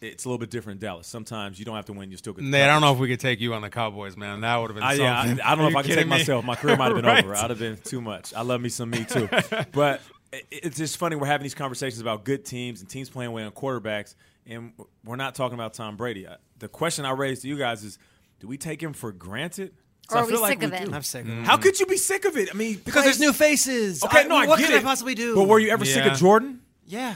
[0.01, 1.07] It's a little bit different in Dallas.
[1.07, 2.43] Sometimes you don't have to win; you still get.
[2.43, 4.41] the Nate, I don't know if we could take you on the Cowboys, man.
[4.41, 5.45] That would have been I, yeah, I, something.
[5.45, 6.11] I don't know if I can take me?
[6.11, 6.45] myself.
[6.45, 7.23] My career might have been Right.
[7.23, 7.37] over.
[7.37, 8.33] I'd have been too much.
[8.35, 9.29] I love me some me too.
[9.73, 10.01] but
[10.33, 13.45] it- it's just funny we're having these conversations about good teams and teams playing well
[13.45, 14.15] and quarterbacks,
[14.47, 14.73] and
[15.05, 16.27] we're not talking about Tom Brady.
[16.27, 17.99] Uh, the question I raised to you guys is,
[18.41, 19.75] do we take him for granted?
[20.11, 20.89] 'Cause Or I are we feel like sick of it?
[20.89, 20.95] do.
[20.95, 21.29] I'm sick of.
[21.31, 21.45] Mm.
[21.45, 22.49] How could you be sick of it?
[22.53, 24.03] I mean, Because there's new faces.
[24.03, 24.81] Okay, no, I what get could it.
[24.81, 25.35] I possibly do?
[25.37, 26.13] But were you ever sick Yeah.
[26.13, 26.61] of Jordan?
[26.87, 27.15] Yeah.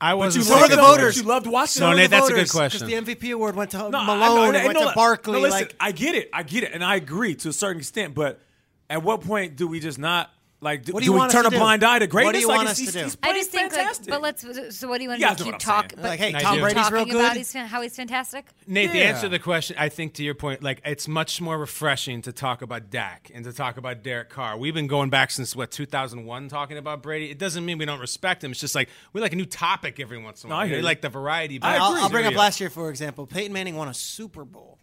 [0.00, 0.36] I But was.
[0.36, 1.16] you So were loved the voters.
[1.18, 1.80] You loved watching.
[1.82, 1.98] No, him.
[1.98, 2.86] Nate, that's a good question.
[2.88, 5.34] Because the MVP award went to No, I- Malone, I- it went no, to Barkley.
[5.34, 7.78] No, listen, like, I get it, I get it, and I agree to a certain
[7.80, 8.14] extent.
[8.14, 8.40] But
[8.88, 10.84] at what point do we just not like?
[10.84, 11.58] Do, What do do you we want us turn to a do?
[11.58, 12.24] blind eye to Great?
[12.26, 13.18] What do you like want it's- us to he's- do?
[13.22, 14.08] he's I just think, like, fantastic.
[14.08, 14.76] but let's.
[14.78, 16.02] So, what do you want You to guys know keep what I'm talking?
[16.02, 16.60] Like, hey, Tom do.
[16.60, 17.36] Brady's real talking about good.
[17.38, 18.46] he's, how he's fantastic.
[18.66, 21.58] Nate, the answer to the question, I think to your point, like it's much more
[21.58, 24.56] refreshing to talk about Dak and to talk about Derek Carr.
[24.58, 27.30] We've been going back since what 2001 talking about Brady.
[27.30, 28.50] It doesn't mean we don't respect him.
[28.50, 30.66] It's just like we like a new topic every once in a No, I while.
[30.66, 30.84] hear we you.
[30.84, 31.56] like the variety.
[31.56, 31.94] I But I'll.
[32.04, 33.26] I'll bring up last year, for example.
[33.26, 34.78] Peyton Manning won a Super Bowl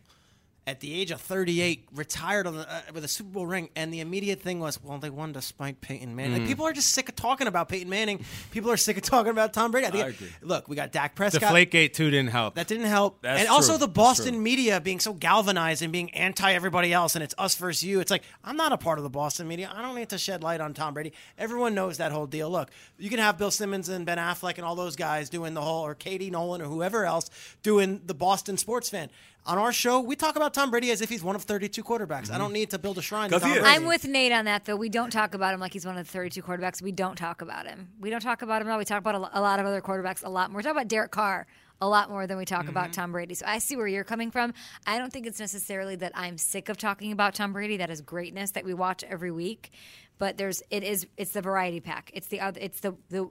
[0.67, 3.91] at the age of 38, retired on the, uh, with a Super Bowl ring, and
[3.93, 6.35] the immediate thing was, well, they won despite Peyton Manning.
[6.35, 6.39] Mm.
[6.39, 8.23] Like, people are just sick of talking about Peyton Manning.
[8.51, 9.87] People are sick of talking about Tom Brady.
[9.87, 10.27] I, think I agree.
[10.41, 11.53] Look, we got Dak The Prescott.
[11.53, 12.55] Flakegate too didn't help.
[12.55, 13.21] That didn't help.
[13.21, 17.23] That's and also the Boston media being so galvanized and being anti everybody else and
[17.23, 18.01] it's us versus you.
[18.01, 19.71] It's like, I'm not a part of the Boston media.
[19.73, 21.13] I don't need to shed light on Tom Brady.
[21.37, 22.49] Everyone knows that whole deal.
[22.49, 25.61] Look, you can have Bill Simmons and Ben Affleck and all those guys doing the
[25.61, 27.29] whole, or Katie Nolan or whoever else
[27.63, 29.09] doing the Boston sports fan.
[29.47, 32.29] On our show, we talk about Tom Brady as if he's one of 32 quarterbacks.
[32.29, 32.53] I don't mm-hmm.
[32.53, 33.51] need to build a shrine to 'Cause Tom.
[33.53, 33.65] Brady.
[33.65, 34.75] I'm with Nate on that, though.
[34.75, 36.81] We don't talk about him like he's one of the 32 quarterbacks.
[36.81, 37.87] We don't talk about him.
[37.99, 38.77] We don't talk about him at all.
[38.77, 40.57] We talk about a a lot of other quarterbacks a lot more.
[40.57, 41.47] We talk about Derek Carr
[41.79, 43.01] a lot more than we talk about mm-hmm.
[43.01, 43.35] Tom Brady.
[43.35, 44.53] So I see where you're coming from.
[44.85, 47.77] I don't think it's necessarily that I'm sick of talking about Tom Brady.
[47.77, 49.71] That is greatness that we watch every week.
[50.17, 52.11] But there's it is it's the variety pack.
[52.13, 53.29] It's the other it's the the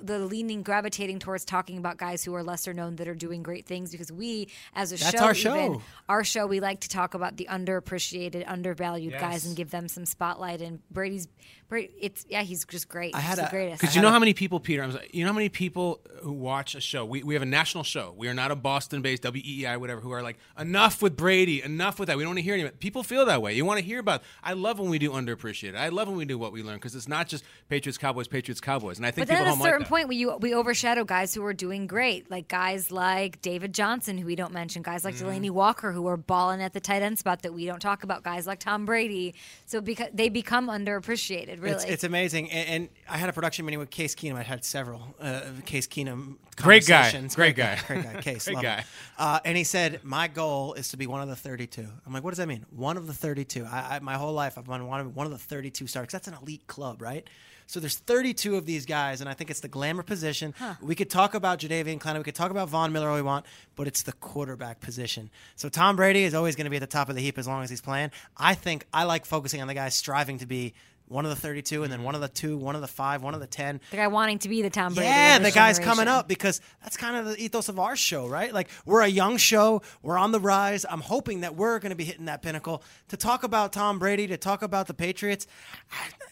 [0.00, 3.66] the leaning gravitating towards talking about guys who are lesser known that are doing great
[3.66, 5.56] things because we as a That's show, our show.
[5.56, 9.88] even, our show we like to talk about the underappreciated undervalued guys and give them
[9.88, 11.28] some spotlight and Brady's
[11.74, 14.10] Brady it's yeah he's just great I he's had the a- greatest Because you know
[14.10, 17.04] how many people, Peter, I'm sorry, you know how many people who watch a show?
[17.04, 18.14] We, we have a national show.
[18.16, 21.98] We are not a Boston based WEEI, whatever, who are like, enough with Brady, enough
[21.98, 22.16] with that.
[22.16, 22.78] We don't want to hear any of.
[22.78, 23.54] People feel that way.
[23.54, 25.76] You want to hear about I love when we do underappreciated.
[25.76, 28.60] I love when we do what we learn because it's not just Patriots, Cowboys, Patriots,
[28.60, 28.98] Cowboys.
[28.98, 31.34] And I think but then at a don't like certain point, we we overshadow guys
[31.34, 35.16] who are doing great, like guys like David Johnson, who we don't mention, guys like
[35.16, 35.28] mm-hmm.
[35.28, 38.22] Delanie Walker, who are balling at the tight end spot that we don't talk about,
[38.22, 39.34] guys like Tom Brady.
[39.66, 41.76] So because they become underappreciated, really.
[41.76, 42.50] It's, it's amazing.
[42.50, 44.36] And, and I had a production meeting with Case Keenum.
[44.36, 47.02] I had several uh, Case Keenum Great guy.
[47.02, 47.34] conversations.
[47.34, 47.78] Great guy.
[47.86, 48.20] Great guy.
[48.20, 48.44] Case.
[48.48, 48.84] Great guy.
[49.18, 51.86] Uh, and he said, My goal is to be one of the 32.
[52.06, 52.64] I'm like, What does that mean?
[52.70, 53.64] One of the 32.
[53.64, 56.08] I, I, my whole life, I've wanted wanted one of the 32 stars.
[56.10, 57.28] That's an elite club, right?
[57.66, 60.54] So there's 32 of these guys, and I think it's the glamour position.
[60.82, 63.46] We could talk about Jadeveon Clowney, we could talk about Von Miller all we want,
[63.74, 65.30] but it's the quarterback position.
[65.56, 67.48] So Tom Brady is always going to be at the top of the heap as
[67.48, 68.10] long as he's playing.
[68.36, 70.74] I think I like focusing on the guys striving to be
[71.08, 73.34] one of the 32, and then one of the two, one of the five, one
[73.34, 73.80] of the 10.
[73.90, 75.08] the guy wanting to be the Tom Brady.
[75.08, 75.84] Yeah, the guy's generation.
[75.84, 78.52] coming up because that's kind of the ethos of our show, right?
[78.52, 80.86] Like we're a young show, we're on the rise.
[80.88, 82.82] I'm hoping that we're going to be hitting that pinnacle.
[83.08, 85.46] To talk about Tom Brady, to talk about the Patriots,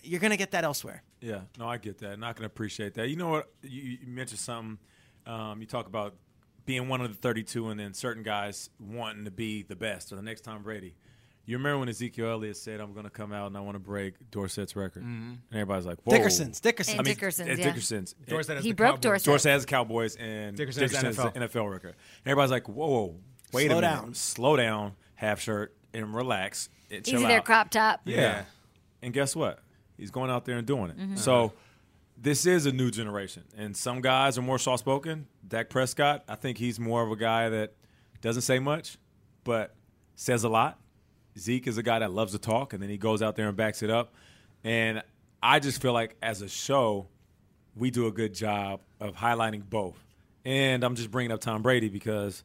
[0.02, 1.02] you're going to get that elsewhere.
[1.20, 3.08] Yeah, no, I get that, and I can appreciate that.
[3.08, 3.52] You know what?
[3.62, 4.78] You, you mentioned something.
[5.24, 6.14] Um, you talk about
[6.64, 10.16] being one of the 32 and then certain guys wanting to be the best or
[10.16, 10.94] the next Tom Brady.
[11.44, 13.80] You remember when Ezekiel Elliott said, "I'm going to come out and I want to
[13.80, 16.16] break Dorsett's record," and everybody's like, Whoa.
[16.16, 16.60] Dickerson's.
[16.60, 17.00] Dickerson's.
[17.00, 17.64] I mean, Dickerson's, yeah.
[17.64, 18.14] Dickerson's.
[18.26, 19.02] Dorsett has He the broke Cowboys.
[19.02, 19.26] Dorsett.
[19.26, 21.34] Dorsett has the Cowboys and Dickerson has Dickerson's NFL.
[21.34, 21.70] NFL.
[21.72, 21.88] record.
[22.24, 23.16] And everybody's like, whoa, whoa
[23.52, 23.94] wait Slow a minute.
[23.94, 24.14] down.
[24.14, 26.68] Slow down, half shirt, and relax.
[26.90, 28.00] And chill Easy there, crop top.
[28.04, 28.16] Yeah.
[28.20, 28.44] Yeah.
[29.02, 29.58] And guess what?
[29.96, 30.98] He's going out there and doing it.
[30.98, 31.16] Mm-hmm.
[31.16, 31.52] So
[32.16, 33.44] this is a new generation.
[33.56, 35.26] And some guys are more soft spoken.
[35.46, 37.74] Dak Prescott, I think he's more of a guy that
[38.20, 38.96] doesn't say much,
[39.44, 39.74] but
[40.14, 40.78] says a lot.
[41.38, 43.56] Zeke is a guy that loves to talk, and then he goes out there and
[43.56, 44.14] backs it up.
[44.64, 45.02] And
[45.42, 47.08] I just feel like as a show,
[47.76, 49.98] we do a good job of highlighting both.
[50.44, 52.44] And I'm just bringing up Tom Brady because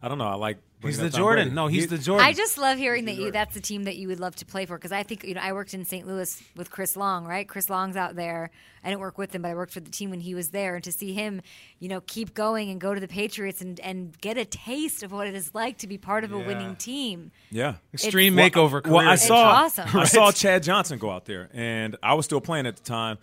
[0.00, 0.28] I don't know.
[0.28, 1.46] I like He's the Jordan.
[1.46, 1.54] Brady.
[1.56, 2.24] No, he's He- the Jordan.
[2.24, 4.64] I just love hearing that you that's the team that you would love to play
[4.64, 6.06] for because I think you know I worked in St.
[6.06, 7.48] Louis with Chris Long, right?
[7.48, 8.52] Chris Long's out there.
[8.84, 10.76] I didn't work with him, but I worked for the team when he was there,
[10.76, 11.42] and to see him,
[11.80, 15.10] you know, keep going and go to the Patriots and and get a taste of
[15.10, 17.32] what it is like to be part of a winning team.
[17.50, 17.74] Yeah.
[17.92, 18.94] extreme It's- makeover career.
[18.94, 19.88] Well, I It's saw awesome.
[19.96, 23.18] I saw Chad Johnson go out there, and I was still playing at the time,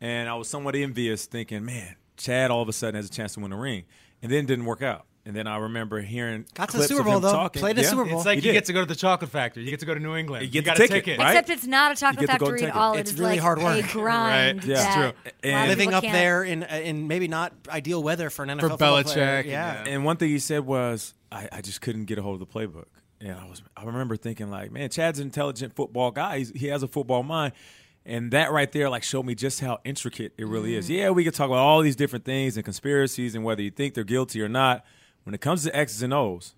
[0.00, 3.34] and I was somewhat envious, thinking, "Man, Chad all of a sudden has a chance
[3.34, 3.84] to win a ring,"
[4.22, 5.04] and then it didn't work out.
[5.26, 7.32] And then I remember hearing Got to the Super Bowl, though.
[7.32, 7.60] talking.
[7.60, 7.88] Played the Yeah.
[7.88, 8.18] Super Bowl.
[8.18, 8.58] It's like He you did.
[8.58, 9.64] get to go to the chocolate factory.
[9.64, 10.44] You get to go to New England.
[10.44, 11.18] You get got the a ticket, ticket.
[11.18, 11.30] right?
[11.30, 12.92] Except it's not a chocolate get the golden factory at all.
[12.92, 13.82] It's it is really like hard work.
[13.84, 14.58] a grind.
[14.58, 14.68] Right.
[14.68, 14.84] Yeah.
[14.86, 15.02] It's true.
[15.02, 18.28] a lot of And- living up can't- there in uh, in maybe not ideal weather
[18.28, 19.42] for an NFL For football player.
[19.42, 19.82] Belichick, Yeah.
[19.84, 19.90] yeah.
[19.90, 22.52] And one thing he said was, I, I just couldn't get a hold of the
[22.58, 22.84] playbook.
[23.22, 26.38] And I was, I remember thinking like, man, Chad's an intelligent football guy.
[26.40, 27.54] He's, he has a football mind.
[28.04, 30.90] And that right there, like, showed me just how intricate it really is.
[30.90, 30.98] Mm.
[30.98, 33.94] Yeah, we could talk about all these different things and conspiracies and whether you think
[33.94, 34.84] they're guilty or not.
[35.24, 36.54] When it comes to X's and O's,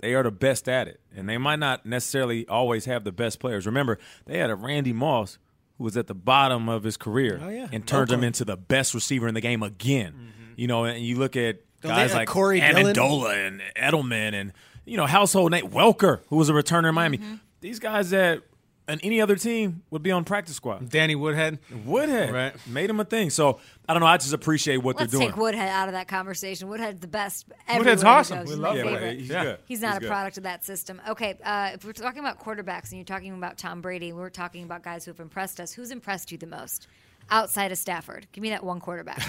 [0.00, 1.00] they are the best at it.
[1.16, 3.66] And they might not necessarily always have the best players.
[3.66, 5.38] Remember, they had a Randy Moss
[5.76, 7.68] who was at the bottom of his career Oh, yeah.
[7.72, 10.32] and turned him into the best receiver in the game again.
[10.56, 12.94] You know, and you look at They guys like Corey Dillon.
[12.94, 14.52] Amendola and Edelman and
[14.84, 17.18] you know household name Welker, who was a returner in Miami.
[17.18, 17.34] Mm-hmm.
[17.60, 18.42] These guys that
[18.88, 20.88] on any other team would be on practice squad.
[20.88, 21.58] Danny Woodhead.
[21.84, 22.66] Would have Right.
[22.66, 23.30] made him a thing.
[23.30, 24.06] So I don't know.
[24.06, 25.30] I just appreciate what Let's they're doing.
[25.32, 26.68] take Woodhead out of that conversation.
[26.68, 27.46] Woodhead's the best.
[27.68, 27.80] Ever.
[27.80, 28.40] Woodhead's awesome.
[28.44, 29.18] We He's love my yeah, him.
[29.18, 29.42] he's Yeah.
[29.44, 29.58] good.
[29.66, 30.08] He's not a good.
[30.08, 31.00] product of that system.
[31.08, 34.64] Okay, uh, if we're talking about quarterbacks and you're talking about Tom Brady, we're talking
[34.64, 35.72] about guys who have impressed us.
[35.72, 36.86] Who's impressed you the most
[37.30, 38.26] outside of Stafford?
[38.32, 39.22] Give me that one quarterback.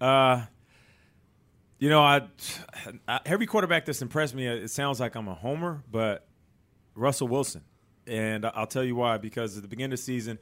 [1.78, 2.20] You know, I,
[3.08, 6.28] I every quarterback that's impressed me, it sounds like I'm a homer, but
[6.94, 7.62] Russell Wilson,
[8.06, 9.18] and I'll tell you why.
[9.18, 10.38] Because at the beginning of the season,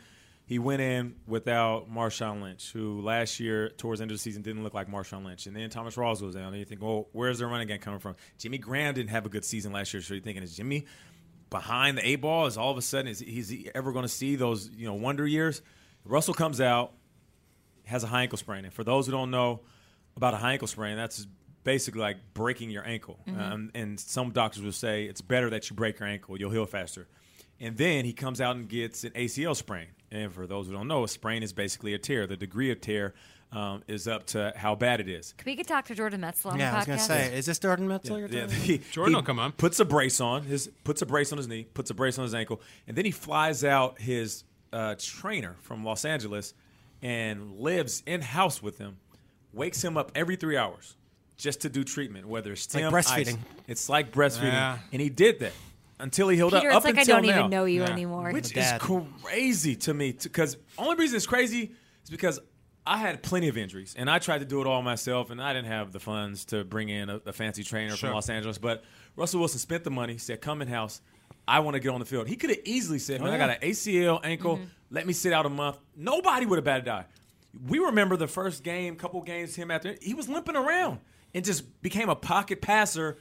[0.47, 4.43] he went in without Marshawn Lynch, who last year towards the end of the season
[4.43, 7.09] didn't look like Marshawn Lynch, and then Thomas Rawls goes down, and you think, well,
[7.13, 8.17] where's their running game coming from?
[8.39, 10.87] Jimmy Graham didn't have a good season last year, so you're thinking, is Jimmy
[11.51, 12.47] behind the eight ball?
[12.47, 14.95] Is all of a sudden is he's he ever going to see those you know
[14.95, 15.63] wonder years?
[16.05, 16.93] Russell comes out,
[17.85, 18.65] has a high ankle sprain.
[18.65, 19.61] And for those who don't know
[20.17, 21.27] about a high ankle sprain, that's
[21.65, 23.21] basically like breaking your ankle.
[23.39, 26.67] Um, and some doctors will say it's better that you break your ankle, you'll heal
[26.67, 27.07] faster.
[27.61, 29.87] And then he comes out and gets an ACL sprain.
[30.11, 32.27] And for those who don't know, a sprain is basically a tear.
[32.27, 33.15] The degree of tear
[33.53, 35.35] um, is up to how bad it is.
[35.37, 35.95] Can we get Dr.
[35.95, 37.07] Jordan Metzler on Yeah, the I was gonna podcast?
[37.31, 38.19] say, is this Jordan Metzler?
[38.21, 39.53] you're Yeah, he- Jordan he will come on.
[39.53, 42.23] Puts a brace on his puts a brace on his knee, puts a brace on
[42.25, 46.55] his ankle, and then he flies out his uh, trainer from Los Angeles
[47.03, 48.97] and lives in house with him.
[49.53, 50.97] Wakes him up every three hours
[51.37, 53.35] just to do treatment, whether it's like breastfeeding.
[53.35, 53.37] ice.
[53.67, 54.79] It's like breastfeeding, Yeah.
[54.93, 55.53] and he did that
[56.01, 56.77] until he healed Peter, up.
[56.77, 57.39] it's up like I until don't now.
[57.39, 57.91] even know you Yeah.
[57.91, 58.33] anymore.
[58.33, 58.73] Which is
[59.23, 60.13] crazy to me.
[60.13, 61.73] Because only reason it's crazy
[62.05, 62.41] is because
[62.87, 65.53] I had plenty of injuries, and I tried to do it all myself, and I
[65.53, 68.09] didn't have the funds to bring in a, a fancy trainer Sure.
[68.09, 68.59] from Los Angeles.
[68.59, 68.83] But
[69.17, 71.01] Russell Wilson spent the money, said, "Come in house.
[71.47, 73.51] I want to get on the field." He could have easily said, "Man, I got
[73.51, 74.57] an ACL ankle.
[74.57, 74.65] Mm-hmm.
[74.91, 77.05] Let me sit out a month." Nobody would have batted an eye.
[77.69, 81.01] We remember the first game, couple games, him after he was limping around
[81.35, 83.19] and just became a pocket passer.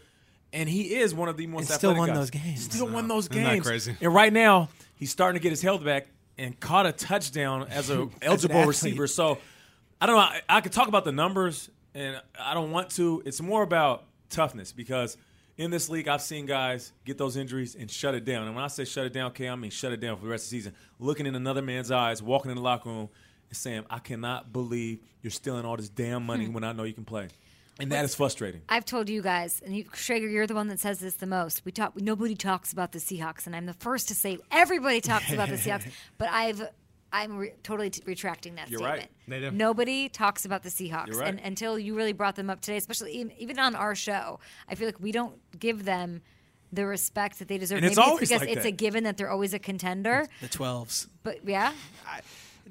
[0.52, 2.18] And he is one of the most And still athletic won guys.
[2.18, 2.64] those games.
[2.64, 3.68] Still won those Isn't that games.
[3.68, 3.96] crazy?
[4.02, 6.08] And right now, he's starting to get his health back
[6.38, 8.68] and caught a touchdown as a eligible athlete.
[8.68, 9.08] receiver.
[9.08, 9.38] So
[10.02, 10.22] I don't know.
[10.22, 13.22] I, I could talk about the numbers, and I don't want to.
[13.26, 15.18] It's more about toughness because
[15.58, 18.48] in this league, I've seen guys get those injuries and shut it down.
[18.48, 20.30] And when I say shut it down, okay, I mean shut it down for the
[20.30, 20.74] rest of the season.
[21.00, 23.10] Looking in another man's eyes, walking in the locker room,
[23.50, 26.54] and saying, "I cannot believe you're stealing all this damn money hmm.
[26.54, 27.28] when I know you can play,"
[27.80, 28.62] and that is frustrating.
[28.70, 31.64] I've told you guys, and you, Schrager, you're the one that says this the most.
[31.66, 32.00] We talk.
[32.00, 35.56] Nobody talks about the Seahawks, and I'm the first to say everybody talks about the
[35.64, 35.90] Seahawks.
[36.18, 36.62] But I've,
[37.12, 39.02] I'm re- totally t- retracting that You're statement.
[39.02, 39.10] right.
[39.28, 39.52] They do.
[39.52, 41.30] Nobody talks about the Seahawks, You're right.
[41.30, 44.76] and until you really brought them up today, especially in, even on our show, I
[44.76, 46.22] feel like we don't give them
[46.72, 47.78] the respect that they deserve.
[47.78, 48.70] And it's Maybe always it's because like it's that.
[48.70, 50.28] a given that they're always a contender.
[50.42, 51.08] The 12s.
[51.24, 51.74] But yeah,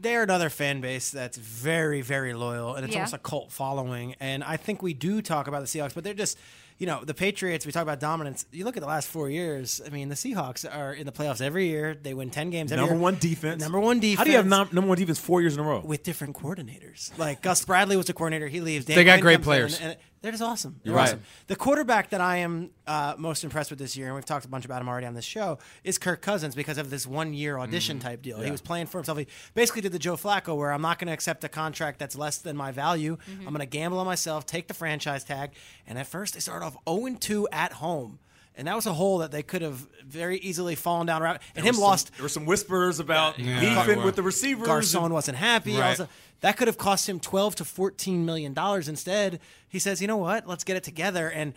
[0.01, 3.01] they're another fan base that's very, very loyal, and it's Yeah.
[3.01, 4.15] almost a cult following.
[4.21, 6.39] And I think we do talk about the Seahawks, but they're just,
[6.79, 7.67] you know, the Patriots.
[7.67, 8.47] We talk about dominance.
[8.53, 9.81] You look at the last four years.
[9.85, 11.97] I mean, the Seahawks are in the playoffs every year.
[12.01, 12.71] They win ten games.
[12.71, 12.91] Every year.
[12.91, 13.03] Number year.
[13.03, 13.61] one defense.
[13.63, 14.19] Number one defense.
[14.19, 15.81] How do you have num- number one defense four years in a row?
[15.85, 17.11] with different coordinators?
[17.19, 18.47] Like Gus Bradley was a coordinator.
[18.49, 18.85] He leaves.
[18.85, 19.81] Dan They got Quinn great comes in, players.
[19.81, 20.81] and they're just awesome.
[20.83, 21.09] They're You're right.
[21.09, 21.23] awesome.
[21.47, 24.49] The quarterback that I am uh, most impressed with this year, and we've talked a
[24.49, 27.59] bunch about him already on this show, is Kirk Cousins because of this one year
[27.59, 28.41] audition type deal.
[28.41, 29.19] He was playing for himself.
[29.19, 32.17] He basically did the Joe Flacco where I'm not going to accept a contract that's
[32.17, 33.17] less than my value.
[33.41, 35.53] I'm going to gamble on myself, take the franchise tag.
[35.87, 38.19] And at first, they started off 0 2 at home.
[38.59, 41.23] And that was a hole that they could have very easily fallen down.
[41.23, 41.39] around.
[41.55, 42.07] And him There was lost.
[42.09, 43.61] Some, there were some whispers about Yeah.
[43.61, 44.05] beefing Yeah.
[44.05, 44.67] with the receivers.
[44.67, 45.75] Garcon and- wasn't happy.
[45.77, 45.97] all Right.
[45.97, 46.09] this-
[46.41, 49.41] that could have cost him 12 to 14 million dollars instead.
[49.69, 50.47] He says, "You know what?
[50.47, 51.55] Let's get it together." And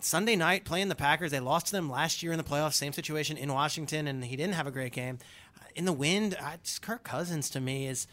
[0.00, 2.92] Sunday night playing the Packers, they lost to them last year in the playoffs, same
[2.92, 5.18] situation in Washington and he didn't have a great game.
[5.60, 8.06] Uh, in the wind, I, just, Kirk Cousins to me is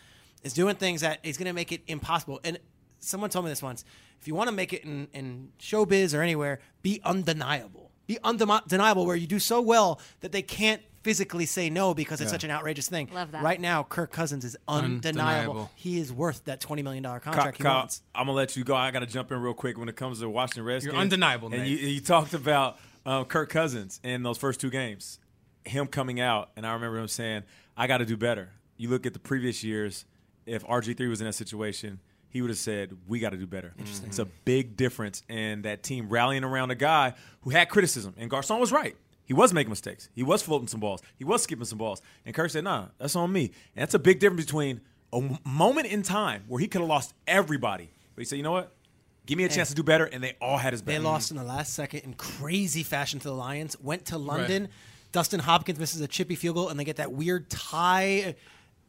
[0.43, 2.39] is doing things that is going to make it impossible.
[2.43, 2.57] And
[2.99, 3.85] someone told me this once.
[4.19, 7.80] If you want to make it in, in showbiz or anywhere, be undeniable.
[8.11, 12.29] Be undeniable where you do so well that they can't physically say no because it's
[12.29, 13.09] such an outrageous thing.
[13.13, 13.41] Love that.
[13.41, 15.21] Right now, Kirk Cousins is undeniable.
[15.21, 15.71] Undeniable.
[15.75, 18.01] He is worth that $20 million Kyle, contract he Kyle, wants.
[18.13, 18.75] I'm gonna let you go.
[18.75, 20.91] I gotta jump in real quick when it comes to Washington Redskins.
[20.93, 21.61] You're undeniable, man.
[21.61, 25.17] And you, you talked about um, Kirk Cousins in those first two games,
[25.63, 27.43] him coming out, and I remember him saying,
[27.77, 30.03] "I got to do better." You look at the previous years.
[30.45, 33.73] If RG3 was in that situation, he would have said, "We got to do better."
[33.77, 34.07] Interesting.
[34.09, 38.29] It's a big difference in that team rallying around a guy who had criticism, and
[38.29, 38.95] Garcon was right.
[39.25, 40.09] He was making mistakes.
[40.13, 41.01] He was floating some balls.
[41.15, 42.01] He was skipping some balls.
[42.25, 44.81] And Kirk said, "Nah, that's on me." And that's a big difference between
[45.13, 48.43] a m- moment in time where he could have lost everybody, but he said, "You
[48.43, 48.73] know what?
[49.25, 50.95] Give me a chance to do better." And they all had his back.
[50.95, 53.77] They lost in the last second in crazy fashion to the Lions.
[53.79, 54.67] Went to London.
[55.11, 58.35] Dustin Hopkins misses a chippy field goal, and they get that weird tie.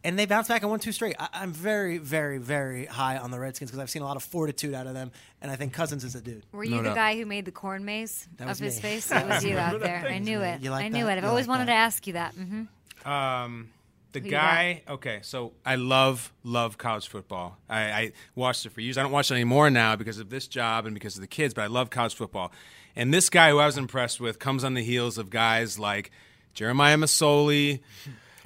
[0.05, 1.15] And they bounce back and won two straight.
[1.19, 4.23] I, I'm very, very, very high on the Redskins because I've seen a lot of
[4.25, 6.45] fortitude out of them, and I think Cousins is a dude.
[6.51, 6.97] were you the doubt.
[6.97, 8.83] guy who made the corn maze That of his me.
[8.83, 9.11] face?
[9.13, 10.05] It was you out there.
[10.09, 10.61] I knew it.
[10.61, 11.13] You like I knew that?
[11.13, 11.19] it.
[11.19, 11.73] I've You always like wanted that?
[11.75, 12.35] to ask you that.
[12.35, 13.09] Mm-hmm.
[13.09, 13.71] Um,
[14.13, 14.83] the Who guy.
[14.89, 17.57] Okay, so I love love college football.
[17.69, 18.99] I, I watched it for years.
[18.99, 21.55] I don't watch it anymore now because of this job and because of the kids.
[21.55, 22.53] But I love college football.
[22.95, 26.11] And this guy who I was impressed with comes on the heels of guys like
[26.53, 27.81] Jeremiah Masoli,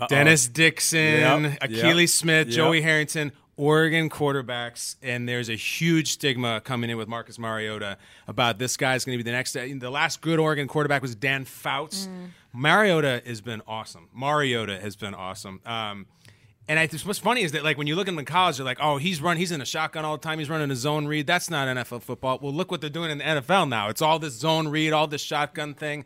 [0.09, 2.57] Dennis Dixon, Yep, Akili yep, Smith, yep.
[2.57, 3.33] Joey Harrington.
[3.59, 7.97] Oregon quarterbacks, and there's a huge stigma coming in with Marcus Mariota
[8.29, 9.55] about this guy's going to be the next.
[9.55, 12.07] The last good Oregon quarterback was Dan Fouts.
[12.53, 14.11] Mariota has been awesome.
[14.15, 15.63] Mariota has been awesome.
[15.65, 16.05] Um,
[16.69, 18.67] and I, what's funny is that like when you look at him in college, they're
[18.67, 20.39] like, oh, he's run, he's in a shotgun all the time.
[20.39, 21.27] He's running a zone read.
[21.27, 22.39] That's not NFL football.
[22.43, 23.89] Well, look what they're doing in the NFL now.
[23.89, 26.05] It's all this zone read, all this shotgun thing.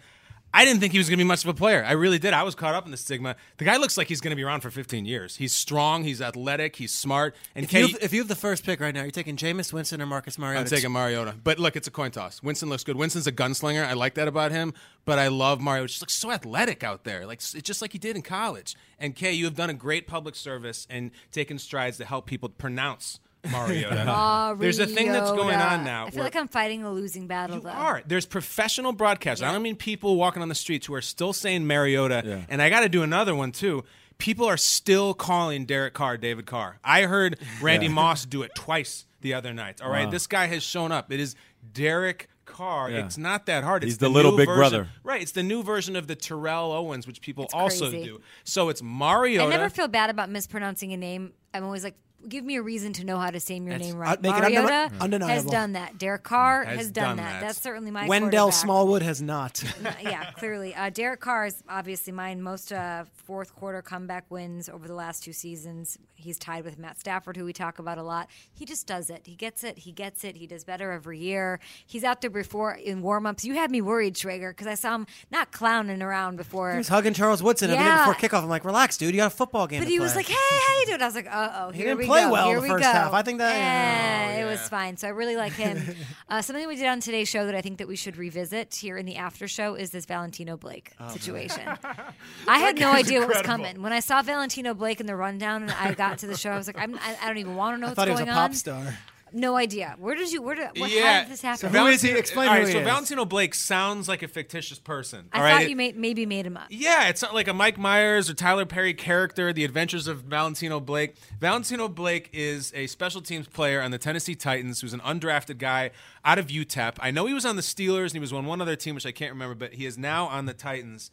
[0.53, 1.85] I didn't think he was going to be much of a player.
[1.87, 2.35] I really did.
[2.35, 3.37] I was caught up in the stigma.
[3.59, 5.37] The guy looks like he's going to be around for 15 years.
[5.37, 6.03] He's strong.
[6.03, 6.77] He's athletic.
[6.77, 7.37] He's smart.
[7.55, 9.37] And If you, Kay- have, if you have the first pick right now, you're taking
[9.37, 10.61] Jameis Winston or Marcus Mariota.
[10.61, 11.35] I'm taking Mariota.
[11.43, 12.43] But look, it's a coin toss.
[12.43, 12.97] Winston looks good.
[12.97, 13.87] Winston's a gunslinger.
[13.87, 14.75] I like that about him.
[15.05, 15.87] But I love Mario.
[15.87, 17.27] Just looks so athletic out there.
[17.27, 18.75] Like it's just like he did in college.
[18.99, 22.49] And Kay, you have done a great public service and taken strides to help people
[22.49, 24.57] pronounce Mariota.
[24.59, 26.07] There's a thing that's going on now.
[26.07, 27.69] I feel where- like I'm fighting a losing battle, you though.
[27.71, 28.03] are.
[28.07, 29.43] There's professional broadcasters.
[29.47, 32.23] I don't mean people walking on the streets who are still saying Mariota.
[32.25, 32.41] Yeah.
[32.49, 33.85] And I got to do another one too.
[34.19, 36.79] People are still calling Derek Carr David Carr.
[36.85, 39.81] I heard Randy Moss do it twice the other night.
[39.81, 40.11] All right, Wow.
[40.11, 41.11] this guy has shown up.
[41.11, 41.35] It is
[41.73, 42.91] Derek Carr.
[42.91, 43.05] Yeah.
[43.07, 43.83] It's not that hard.
[43.83, 44.89] He's it's the little new big version- brother.
[45.05, 45.23] Right.
[45.23, 48.05] It's the new version of the Terrell Owens, which people It's also crazy.
[48.05, 48.21] do.
[48.45, 49.47] So it's Mariota.
[49.47, 51.33] I never feel bad about mispronouncing a name.
[51.55, 51.95] I'm always like,
[52.29, 54.21] give me a reason to know how to say your That's- name right.
[54.21, 55.29] make it Mariota undeni- undeniable.
[55.35, 55.99] has done that.
[55.99, 57.41] Derek Carr Has done, that.
[57.41, 57.47] that.
[57.47, 58.61] That's certainly my Wendell quarterback.
[58.61, 59.63] Smallwood has not.
[60.03, 60.75] yeah, clearly.
[60.75, 62.43] Uh, Derek Carr is obviously mine.
[62.43, 65.99] Most uh, fourth quarter comeback wins over the last two seasons.
[66.15, 68.29] He's tied with Matt Stafford, who we talk about a lot.
[68.53, 69.23] He just does it.
[69.25, 69.79] He gets it.
[69.79, 70.37] He gets it.
[70.37, 71.61] He does better every year.
[71.87, 73.43] He's out there before in warm ups.
[73.45, 76.73] You had me worried, Schrager, because I saw him not clowning around before.
[76.73, 78.13] He was hugging Charles Woodson a minute Yeah.
[78.13, 78.43] before kickoff.
[78.43, 79.15] I'm like, relax, dude.
[79.15, 79.81] You got a football game.
[79.81, 80.35] But to he was play." like, "Hey,
[80.67, 82.33] how you doing?" I was like, "Uh oh, here didn't we play go.
[82.33, 83.13] well here the we first go." half.
[83.13, 84.97] I think that- Eh, Oh, it was fine.
[84.97, 85.95] So I really like him.
[86.29, 88.97] uh, something we did on today's show that I think that we should revisit here
[88.97, 91.63] in the after show is this Valentino Blake Oh, situation.
[92.49, 95.63] I had no idea what was coming when I saw Valentino Blake in the rundown,
[95.65, 96.51] and I got to the show.
[96.51, 98.13] I was like, I'm, I, I don't even want to know I what's thought he
[98.13, 98.55] was going a pop on.
[98.55, 98.99] star.
[99.33, 99.97] No idea.
[99.99, 100.43] Where did you?
[100.43, 100.69] Where did?
[100.77, 101.15] What, yeah.
[101.15, 101.59] How did this happen?
[101.59, 102.09] So who is he?
[102.09, 102.85] Valentino- Explain all who he so is.
[102.85, 105.29] Valentino Blake sounds like a fictitious person.
[105.33, 105.71] I all thought right?
[105.71, 106.67] you may, maybe made him up.
[106.71, 110.81] Yeah, it's not like a Mike Myers or Tyler Perry character, The Adventures of Valentino
[110.81, 111.15] Blake.
[111.41, 115.91] Valentino Blake is a special teams player on the Tennessee Titans who's an undrafted guy
[116.25, 116.95] out of UTEP.
[117.01, 119.07] I know he was on the Steelers and he was on one other team, which
[119.07, 121.11] I can't remember, but he is now on the Titans.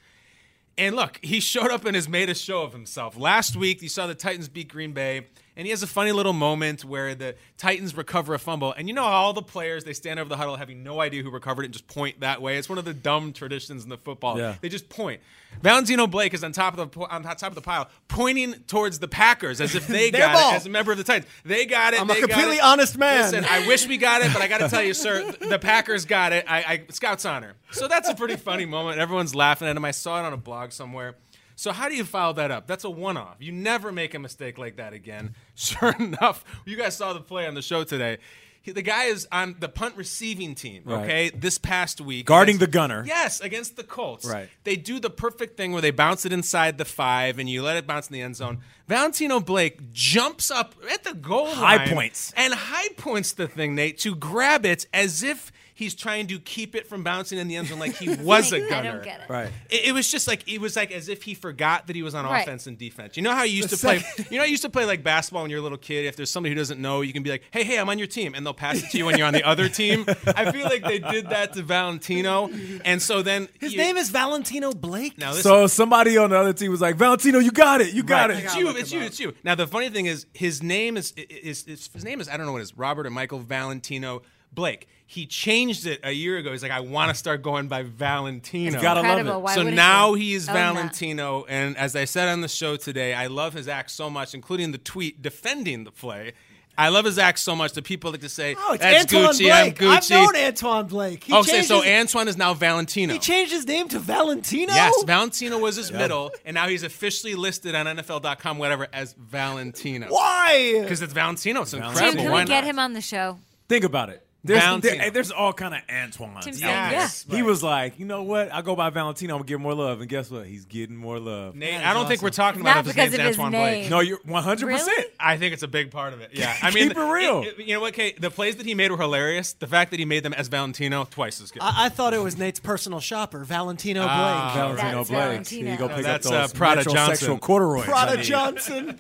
[0.78, 3.18] And look, he showed up and has made a show of himself.
[3.18, 5.26] Last week, you saw the Titans beat Green Bay,
[5.58, 8.74] and he has a funny little moment where the Titans recover a fumble.
[8.74, 11.24] And you know how all the players, they stand over the huddle having no idea
[11.24, 12.58] who recovered it and just point that way.
[12.58, 14.38] It's one of the dumb traditions in the football.
[14.38, 14.55] Yeah.
[14.62, 15.20] They just point.
[15.62, 19.08] Valentino Blake is on top of the on top of the pile, pointing towards the
[19.08, 20.51] Packers as if they got ball.
[20.51, 21.32] it as a member of the Titans.
[21.43, 22.01] They got it.
[22.01, 23.24] I'm a completely honest man.
[23.24, 26.05] Listen, I wish we got it, but I got to tell you, sir, the Packers
[26.05, 26.45] got it.
[26.47, 27.55] I, I Scouts honor.
[27.72, 28.99] So that's a pretty funny moment.
[28.99, 29.84] Everyone's laughing at him.
[29.86, 31.16] I saw it on a blog somewhere.
[31.58, 32.68] So how do you follow that up?
[32.68, 33.38] That's a one-off.
[33.39, 35.36] You never make a mistake like that again.
[35.55, 38.20] Sure enough, you guys saw the play on the show today.
[38.62, 40.84] He- The guy is on the punt receiving team.
[40.86, 41.03] Right.
[41.03, 43.03] Okay, this past week, Guarding against- the gunner.
[43.08, 44.24] Yes, against the Colts.
[44.26, 44.49] Right.
[44.66, 47.76] They do the perfect thing where they bounce it inside the five, and you let
[47.76, 48.60] it bounce in the end zone.
[48.88, 52.34] Valentino Blake jumps up at the goal High line points.
[52.38, 56.75] and high points the thing, Nate, to grab it as if he's trying to keep
[56.75, 58.89] it from bouncing in the end zone like he was a gunner.
[58.89, 59.30] I don't get it.
[59.30, 59.49] Right.
[59.69, 62.13] It, it was just like it was like as if he forgot that he was
[62.15, 62.41] on Right.
[62.41, 63.15] offense and defense.
[63.15, 63.99] You know how you used The to play.
[63.99, 66.05] second- You know, how you used to play like basketball when you're a little kid.
[66.05, 68.07] If there's somebody who doesn't know, you can be like, "Hey, hey, I'm on your
[68.07, 70.05] team," and they'll pass it to you when you're on the other team.
[70.36, 72.49] I feel like they did that to Valentino,
[72.84, 75.17] and so then His you- name is Valentino Blake.
[75.17, 75.30] now.
[75.30, 77.93] Listen, So somebody on the other team was like, Valentino, you got it.
[77.93, 78.39] You got Right.
[78.39, 78.43] it.
[78.45, 78.67] It's you.
[78.69, 78.99] Oh, it's you.
[79.01, 79.34] It's you.
[79.43, 82.45] Now the funny thing is, his name is, is, is his name is I don't
[82.45, 82.78] know what it is.
[82.78, 84.21] Robert or Michael Valentino
[84.52, 84.88] Blake.
[85.10, 86.52] He changed it a year ago.
[86.52, 88.76] He's like, I want to start going by Valentino.
[88.76, 89.41] You gotta love it.
[89.41, 90.16] Why so wouldn't now you?
[90.16, 90.74] he is Own that.
[90.74, 94.34] Valentino, and as I said on the show today, I love his act so much,
[94.34, 96.34] including the tweet defending the play.
[96.80, 99.34] I love his act so much that people like to say, Oh, it's "That's Antoine
[99.34, 99.82] Gucci, I'm Blake.
[99.82, 101.24] I've Gucci." known Antoine Blake.
[101.24, 103.14] He oh, so, changed so his- Antoine is now Valentino.
[103.14, 104.74] He changed his name to Valentino.
[104.74, 110.08] Yes, Valentino was his middle, and now he's officially listed on NFL.com, whatever, as Valentino.
[110.10, 110.80] Why?
[110.82, 111.62] Because it's Valentino.
[111.62, 112.24] It's Dude, incredible.
[112.24, 112.70] can Why we get not?
[112.70, 113.39] him on the show?
[113.70, 114.26] Think about it.
[114.48, 116.43] There's, there- there's all kind of Antoines.
[116.45, 118.52] Tim out Yes, He was like, you know what?
[118.54, 119.36] I go by Valentino.
[119.36, 120.45] I'm gonna give more love, and guess what?
[120.48, 121.56] He's getting more love.
[121.56, 123.52] Nate, I don't think we're talking Not about if his because name's of his Antoine
[123.52, 123.80] name.
[123.82, 123.89] Blake.
[123.91, 124.72] No, you're 100.
[124.72, 126.32] percent I think it's a big part of it.
[126.34, 127.43] Yeah, I mean, Keep it real.
[127.43, 127.93] it- you know what?
[127.93, 128.20] Kate?
[128.20, 129.54] The plays that he made were hilarious.
[129.54, 131.62] The fact that he made them as Valentino, twice as good.
[131.62, 134.10] I, I thought it was Nate's personal shopper, Valentino Blake.
[134.12, 135.22] Ah, Valentino That's Blake.
[135.22, 135.64] Valentino.
[135.64, 137.39] Here you go pick that's, up uh, those Prada metrosexual Johnson.
[137.39, 137.84] corduroys.
[137.86, 138.24] Prada.
[138.24, 139.00] Johnson,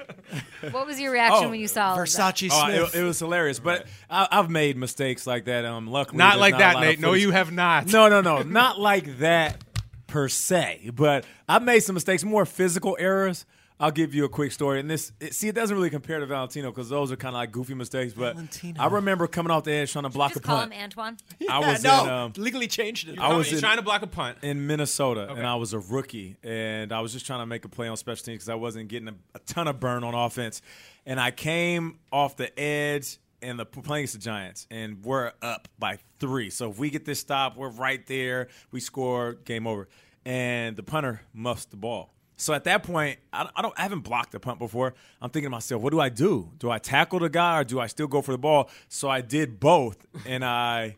[0.71, 2.35] What was your reaction Oh, when you saw all of that?
[2.35, 2.95] Versace Oh, Smith.
[2.95, 5.65] it, it was hilarious, but I've made mistakes like that.
[5.65, 6.99] Um, luckily, not like a that, Nate.
[6.99, 7.91] No, you have not.
[7.91, 9.63] No, no, no, not like that
[10.07, 10.91] per se.
[10.93, 13.45] But I've made some mistakes, more physical errors.
[13.79, 16.25] I'll give you a quick story, and this it, see it doesn't really compare to
[16.25, 18.11] Valentino because those are kind of like goofy mistakes.
[18.11, 18.81] But Valentino.
[18.81, 20.73] I remember coming off the edge trying to block Just a call punt.
[20.73, 21.17] him Antoine.
[21.47, 23.19] I was no, in um, legally changed it.
[23.19, 24.39] I was in- trying to block a punt.
[24.41, 27.69] in Minnesota, and I was a rookie, and I was just trying to make a
[27.69, 30.63] play on special teams because I wasn't getting a, a ton of burn on offense,
[31.05, 33.19] and I came off the edge.
[33.41, 36.49] And the playing against the Giants, and we're up by three.
[36.49, 38.47] So if we get this stop, we're right there.
[38.71, 39.87] We score, game over.
[40.25, 42.13] And the punter muffs the ball.
[42.35, 44.95] So at that point, I, I don't, I haven't blocked a punt before.
[45.21, 46.51] I'm thinking to myself, what do I do?
[46.57, 48.69] Do I tackle the guy or do I still go for the ball?
[48.89, 50.97] So I did both, and I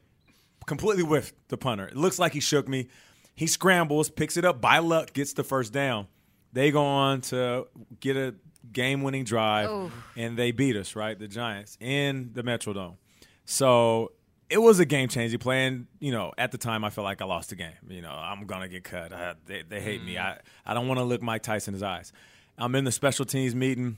[0.65, 1.87] completely whiffed the punter.
[1.87, 2.87] It looks like he shook me.
[3.35, 6.07] He scrambles, picks it up by luck, gets the first down.
[6.51, 7.67] They go on to
[7.99, 8.35] get a
[8.71, 11.17] game winning drive, and they beat us, right?
[11.17, 12.97] The Giants in the Metrodome.
[13.45, 14.11] So
[14.49, 15.67] it was a game changing play.
[15.67, 17.73] And, you know, at the time, I felt like I lost the game.
[17.87, 19.13] You know, I'm going to get cut.
[19.13, 20.15] I, they, they hate me.
[20.15, 20.21] Mm.
[20.21, 22.11] I, I don't want to look Mike Tice in his eyes.
[22.57, 23.97] I'm in the special teams meeting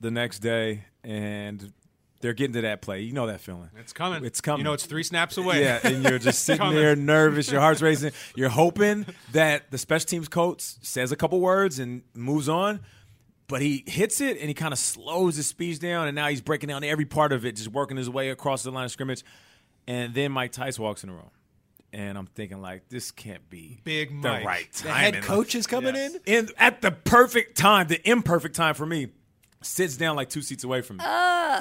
[0.00, 1.72] the next day, and
[2.20, 3.00] they're getting to that play.
[3.00, 3.70] You know that feeling.
[3.78, 4.24] It's coming.
[4.24, 4.58] It's coming.
[4.58, 5.62] You know, it's three snaps away.
[5.62, 8.12] Yeah, and you're just sitting there nervous, your heart's racing.
[8.34, 12.80] You're hoping that the special teams coach says a couple words and moves on,
[13.50, 16.40] but he hits it and he kind of slows his speech down, and now he's
[16.40, 19.22] breaking down every part of it, just working his way across the line of scrimmage.
[19.86, 21.30] And then Mike Tice walks in the room.
[21.92, 24.44] And I'm thinking, like, this can't be Big the Mike.
[24.44, 26.14] right the head coach is coming Yes.
[26.24, 26.34] in.
[26.34, 29.08] and at the perfect time, the imperfect time for me,
[29.60, 31.04] sits down like two seats away from me.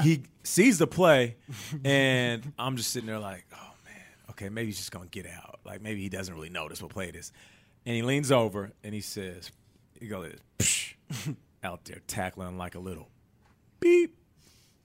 [0.03, 1.35] He sees the play,
[1.83, 3.95] and I'm just sitting there like, oh man,
[4.29, 5.59] okay, maybe he's just gonna get out.
[5.65, 7.31] Like maybe he doesn't really notice what play it is.
[7.87, 9.51] And he leans over and he says,
[9.99, 10.93] he goes, Psh,
[11.63, 13.09] out there tackling like a little
[13.79, 14.15] beep.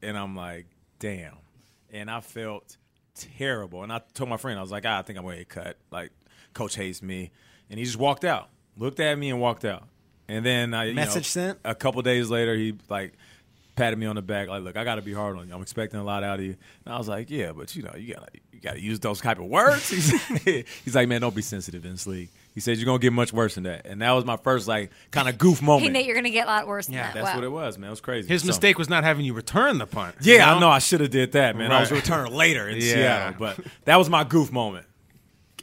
[0.02, 0.66] And I'm like,
[0.98, 1.36] damn.
[1.92, 2.76] And I felt
[3.14, 3.82] terrible.
[3.82, 5.76] And I told my friend, I was like, ah, I think I'm gonna get cut.
[5.90, 6.10] Like,
[6.52, 7.30] coach hates me.
[7.70, 9.84] And he just walked out, looked at me and walked out.
[10.28, 11.58] And then I you Message know, sent?
[11.64, 13.14] A couple days later, he like
[13.76, 15.54] patted me on the back, like, "Look, I got to be hard on you.
[15.54, 17.92] I'm expecting a lot out of you." And I was like, "Yeah, but you know,
[17.96, 20.10] you got to you got to use those type of words." He's,
[20.84, 23.32] he's like, "Man, don't be sensitive in this league." He said, "You're gonna get much
[23.32, 25.92] worse than that," and that was my first like kind of goof Hey moment.
[25.92, 27.14] Nate, you're gonna get a lot worse than Yeah, that.
[27.14, 27.34] That's Wow.
[27.34, 27.88] what it was, man.
[27.88, 28.28] It was crazy.
[28.28, 30.14] His So- mistake was not having you return the punt.
[30.20, 30.68] you Yeah, I know.
[30.70, 31.72] I should have did that, man.
[31.72, 32.04] I was a Right.
[32.04, 32.82] returner later in Yeah.
[32.94, 34.86] Seattle, but that was my goof moment.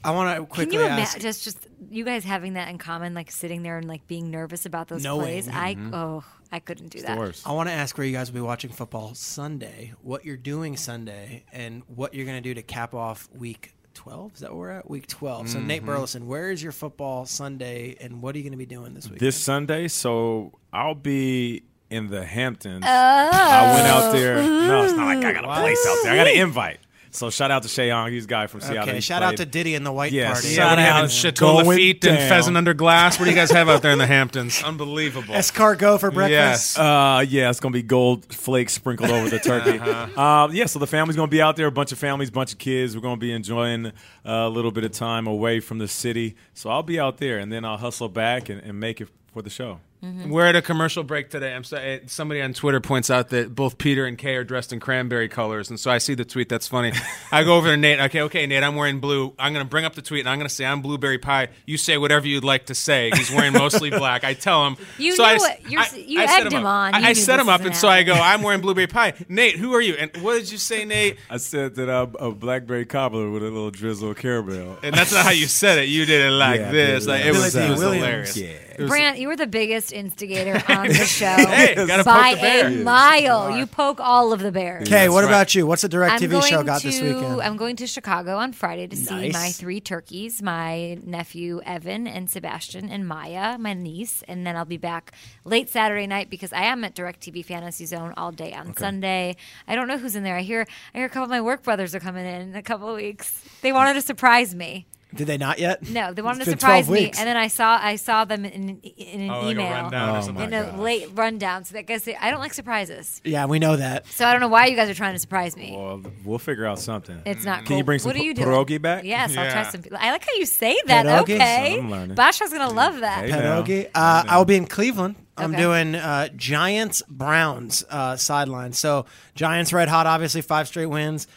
[0.03, 0.65] I want to quickly.
[0.65, 1.15] Can you ask.
[1.15, 4.31] imagine just, just you guys having that in common, like sitting there and like being
[4.31, 5.21] nervous about those Knowing.
[5.27, 5.47] plays?
[5.47, 5.93] I mm-hmm.
[5.93, 7.13] oh, I couldn't do that.
[7.13, 7.47] The worst.
[7.47, 10.75] I want to ask where you guys will be watching football Sunday, what you're doing
[10.75, 14.33] Sunday, and what you're going to do to cap off week 12.
[14.35, 14.89] Is that where we're at?
[14.89, 15.49] Week 12.
[15.49, 15.85] So, Nate mm-hmm.
[15.87, 19.09] Burleson, where is your football Sunday, and what are you going to be doing this
[19.09, 19.19] week?
[19.19, 22.83] This Sunday, so I'll be in the Hamptons.
[22.85, 22.89] Oh.
[22.89, 24.35] I went out there.
[24.41, 26.13] No, it's not like I got a place out there.
[26.13, 26.79] I got an invite.
[27.11, 28.83] So shout out to Shay He's a guy from Seattle.
[28.83, 30.41] Okay, He shout out to Diddy and the White Yes.
[30.41, 30.55] Party.
[30.55, 30.87] Yeah, Yeah, what do you?
[30.87, 33.19] Out Chateau going Lafite and pheasant under glass.
[33.19, 34.63] What do you guys have out there in the Hamptons?
[34.65, 35.33] Unbelievable.
[35.33, 36.77] Escargot for breakfast.
[36.77, 36.79] Yes.
[36.79, 39.79] Uh, yeah, it's gonna be gold flakes sprinkled over the turkey.
[39.79, 41.67] um, yeah, so the family's gonna be out there.
[41.67, 42.95] A bunch of families, bunch of kids.
[42.95, 43.91] We're gonna be enjoying uh,
[44.25, 46.35] a little bit of time away from the city.
[46.53, 49.41] So I'll be out there, and then I'll hustle back and, and make it for
[49.41, 49.79] the show.
[50.03, 50.31] Mm-hmm.
[50.31, 51.53] We're at a commercial break today.
[51.53, 51.83] I'm sorry.
[51.83, 55.29] Eh, somebody on Twitter points out that both Peter and Kay are dressed in cranberry
[55.29, 56.49] colors, and so I see the tweet.
[56.49, 56.91] That's funny.
[57.31, 57.99] I go over to Nate.
[57.99, 58.63] Okay, okay, Nate.
[58.63, 59.35] I'm wearing blue.
[59.37, 61.49] I'm going to bring up the tweet, and I'm going to say I'm blueberry pie.
[61.67, 63.11] You say whatever you'd like to say.
[63.13, 64.23] He's wearing mostly black.
[64.23, 64.77] I tell him.
[64.97, 65.61] You so I, knew s- it.
[65.69, 66.65] You're- I- you I set egged him up.
[66.65, 66.95] on.
[66.95, 68.13] I, I set him up, and gonna so I go.
[68.15, 69.13] I'm wearing blueberry pie.
[69.29, 69.93] Nate, who are you?
[69.93, 71.17] And what did you say, Nate?
[71.29, 74.79] I said that I'm a blackberry cobbler with a little drizzle of caramel.
[74.81, 75.89] And that's not how you said it.
[75.89, 77.03] You did it like Yeah, this.
[77.05, 77.71] did Like, like it was, Billy it D.
[77.71, 78.37] was hilarious.
[78.37, 78.47] Yeah.
[78.71, 81.25] It was- Brandt, you were the biggest instigator on the show.
[81.25, 83.57] Hey, by the a mile.
[83.57, 84.87] You poke all of the bears.
[84.87, 85.29] Okay, what right.
[85.29, 85.67] about you?
[85.67, 87.41] What's the DirecTV show got to, this weekend?
[87.41, 92.29] I'm going to Chicago on Friday to see my three turkeys, my nephew Evan and
[92.29, 95.11] Sebastian and Maya, my niece, and then I'll be back
[95.45, 99.35] late Saturday night because I am at DirecTV Fantasy Zone all day on Sunday.
[99.67, 100.37] I don't know who's in there.
[100.37, 102.63] I hear I hear a couple of my work brothers are coming in in a
[102.63, 103.43] couple of weeks.
[103.61, 104.87] They wanted to surprise me.
[105.13, 105.87] Did they not yet?
[105.89, 107.19] No, they wanted It's to surprise me, weeks.
[107.19, 110.15] and then I saw I saw them in, in an Oh, like a email, rundown
[110.17, 110.43] or something.
[110.45, 110.79] in a gosh.
[110.79, 111.65] late rundown.
[111.65, 113.19] So that guys, I don't like surprises.
[113.25, 114.07] Yeah, we know that.
[114.07, 115.75] So I don't know why you guys are trying to surprise me.
[115.75, 117.21] Well, we'll figure out something.
[117.25, 117.59] It's not.
[117.59, 117.77] Can cool.
[117.77, 118.47] you bring some What are you p- doing?
[118.55, 119.03] pierogi back?
[119.03, 119.69] Yes, I'll try Yeah.
[119.69, 119.81] some.
[119.99, 121.05] I like how you say that.
[121.05, 121.35] Pierogi?
[121.35, 122.15] Okay, I'm learning.
[122.15, 123.25] Basha's gonna love that.
[123.25, 123.89] Hey, pierogi.
[123.93, 125.15] Uh, I'll be in Cleveland.
[125.37, 125.61] I'm Okay.
[125.61, 128.73] doing uh, Giants Browns uh, sideline.
[128.73, 129.05] So
[129.35, 131.27] Giants red hot, obviously five straight wins.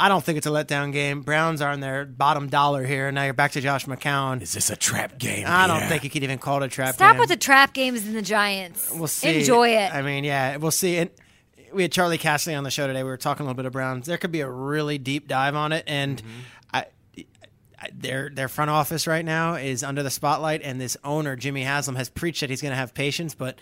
[0.00, 1.20] I don't think it's a letdown game.
[1.20, 3.12] Browns are in their bottom dollar here.
[3.12, 4.40] Now you're back to Josh McCown.
[4.40, 5.44] Is this a trap game?
[5.46, 5.88] I don't Yeah.
[5.88, 7.20] think you could even call it a trap Stop game.
[7.20, 8.90] with the trap games and the Giants.
[8.94, 9.40] We'll see.
[9.40, 9.92] Enjoy it.
[9.94, 10.96] I mean, yeah, we'll see.
[10.96, 11.10] And
[11.74, 13.02] we had Charlie Casserly on the show today.
[13.02, 14.06] We were talking a little bit of Browns.
[14.06, 16.28] There could be a really deep dive on it, and Mm-hmm.
[16.72, 16.86] I,
[17.78, 21.62] I, their their front office right now is under the spotlight, and this owner Jimmy
[21.64, 23.58] Haslam has preached that he's going to have patience, but.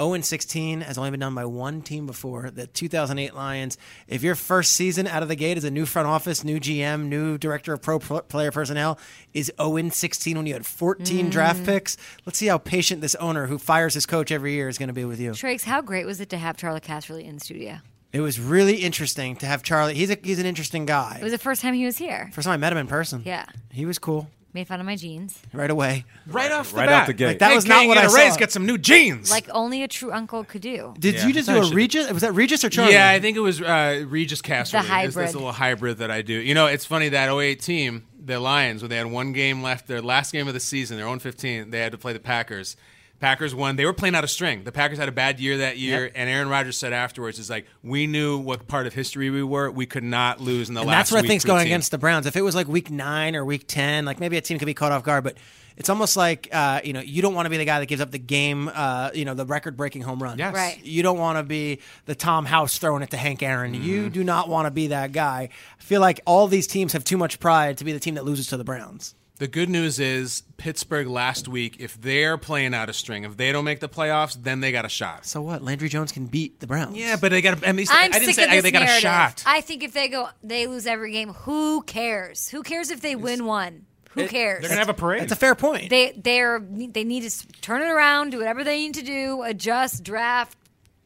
[0.00, 3.78] 0 16 has only been done by one team before, the 2008 Lions.
[4.08, 7.04] If your first season out of the gate is a new front office, new GM,
[7.06, 8.98] new director of pro player personnel,
[9.32, 11.30] is 0 16 when you had 14 Mm.
[11.30, 14.78] draft picks, let's see how patient this owner who fires his coach every year is
[14.78, 15.32] going to be with you.
[15.34, 17.78] Trakes, how great was it to have Charlie Casserly in studio?
[18.12, 19.94] It was really interesting to have Charlie.
[19.94, 21.16] He's a, he's an interesting guy.
[21.20, 22.30] It was the first time he was here.
[22.32, 23.22] First time I met him in person.
[23.24, 25.38] Yeah, He was cool made fun of my jeans.
[25.52, 26.04] right away.
[26.26, 27.02] Right off the Right bat.
[27.02, 27.26] out the gate.
[27.26, 28.16] Like, that Hey, was not you what get I a saw.
[28.18, 28.36] raise.
[28.36, 29.30] Get some new jeans.
[29.30, 30.94] Like only a true uncle could do.
[30.98, 31.26] Did Yeah.
[31.26, 32.10] you just do a should- Regis?
[32.12, 32.92] Was that Regis or Charlie?
[32.92, 34.80] Yeah, I think it was uh, Regis Castle.
[34.80, 35.06] The hybrid.
[35.08, 36.34] It's this little hybrid that I do.
[36.34, 39.86] You know, it's funny that 08 team, the Lions, when they had one game left,
[39.88, 42.76] their last game of the season, their own 15, they had to play the Packers.
[43.24, 43.76] Packers won.
[43.76, 44.64] They were playing out of string.
[44.64, 46.12] The Packers had a bad year that year, Yep.
[46.14, 49.70] and Aaron Rodgers said afterwards, "Is like we knew what part of history we were.
[49.70, 50.84] We could not lose in the last.
[50.84, 52.26] and last." that's where I week think's going team." against the Browns.
[52.26, 54.74] If it was like week nine or week ten, like maybe a team could be
[54.74, 55.38] caught off guard, but
[55.76, 58.02] it's almost like uh, you know you don't want to be the guy that gives
[58.02, 60.38] up the game, uh, you know, the record-breaking home run.
[60.38, 60.54] Yes.
[60.54, 60.84] Right.
[60.84, 63.72] You don't want to be the Tom House throwing it to Hank Aaron.
[63.72, 63.82] Mm-hmm.
[63.84, 65.48] You do not want to be that guy.
[65.78, 68.24] I feel like all these teams have too much pride to be the team that
[68.24, 69.14] loses to the Browns.
[69.38, 71.76] The good news is Pittsburgh last week.
[71.80, 74.84] If they're playing out of string, if they don't make the playoffs, then they got
[74.84, 75.26] a shot.
[75.26, 75.60] So what?
[75.60, 76.96] Landry Jones can beat the Browns.
[76.96, 77.66] Yeah, but they got.
[77.66, 79.42] I mean, I'm I didn't sick say of this they got a shot.
[79.44, 81.30] I think if they go, they lose every game.
[81.30, 82.48] Who cares?
[82.48, 83.86] Who cares if they win one?
[84.12, 84.60] Who cares?
[84.60, 85.22] They're gonna have a parade.
[85.22, 85.90] That's a fair point.
[85.90, 89.42] they they're they need to s- turn it around, do whatever they need to do,
[89.42, 90.56] adjust, draft.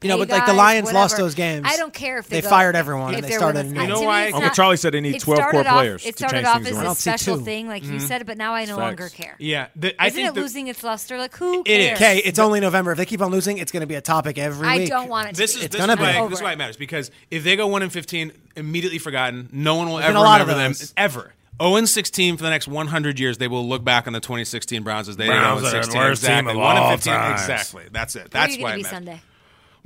[0.01, 1.67] You know, pay but, like, the guys, Lions lost those games.
[1.69, 3.73] I don't care if they, They go- fired everyone if and they started were- a
[3.75, 4.23] new- I- You know why?
[4.27, 6.47] it's Uncle not- Charlie said they need 12 core off- players It to started change
[6.47, 6.85] off things as around.
[6.85, 8.07] a I'll see special thing, like you mm-hmm.
[8.07, 8.79] said, but now I no Facts.
[8.79, 9.35] longer care.
[9.41, 11.19] yeah, the, I Isn't think it the- losing its luster?
[11.19, 11.87] Like who It is.
[11.89, 11.97] cares?
[12.01, 12.93] Okay, it's only November.
[12.93, 14.89] If they keep on losing, it's going to be a topic every I week.
[14.89, 15.59] don't want it to This be.
[15.59, 16.05] is It's this gonna is be.
[16.05, 16.53] why Over this is why it.
[16.53, 20.17] it matters because if they go one and fifteen, immediately forgotten, no one will ever
[20.17, 21.33] a lot of remember them ever.
[21.61, 24.85] 0 and 16 for the next 100 years, they will look back on the 2016
[24.85, 26.01] Browns as they Browns did 0 are the and 16.
[26.01, 26.53] worst team exactly.
[26.53, 27.13] of 1 and all 15.
[27.13, 27.41] times.
[27.41, 27.83] Exactly.
[27.91, 28.31] That's it.
[28.31, 28.97] That's you why gonna it be matters.
[28.97, 29.21] Sunday?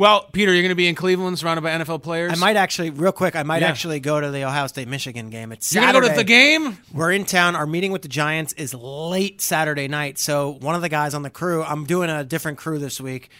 [0.03, 2.33] Well, Peter, you're going to be in Cleveland, surrounded by NFL players.
[2.33, 3.69] I might actually, real quick, I might Yeah.
[3.69, 5.53] actually go to the Ohio State Michigan game.
[5.53, 6.23] It's You're going to go to Saturday.
[6.25, 6.29] the
[6.69, 6.79] game?
[6.93, 7.55] We're in town.
[7.55, 10.19] Our meeting with the Giants is late Saturday night.
[10.19, 13.31] So one of the guys on the crew, I'm doing a different crew this week.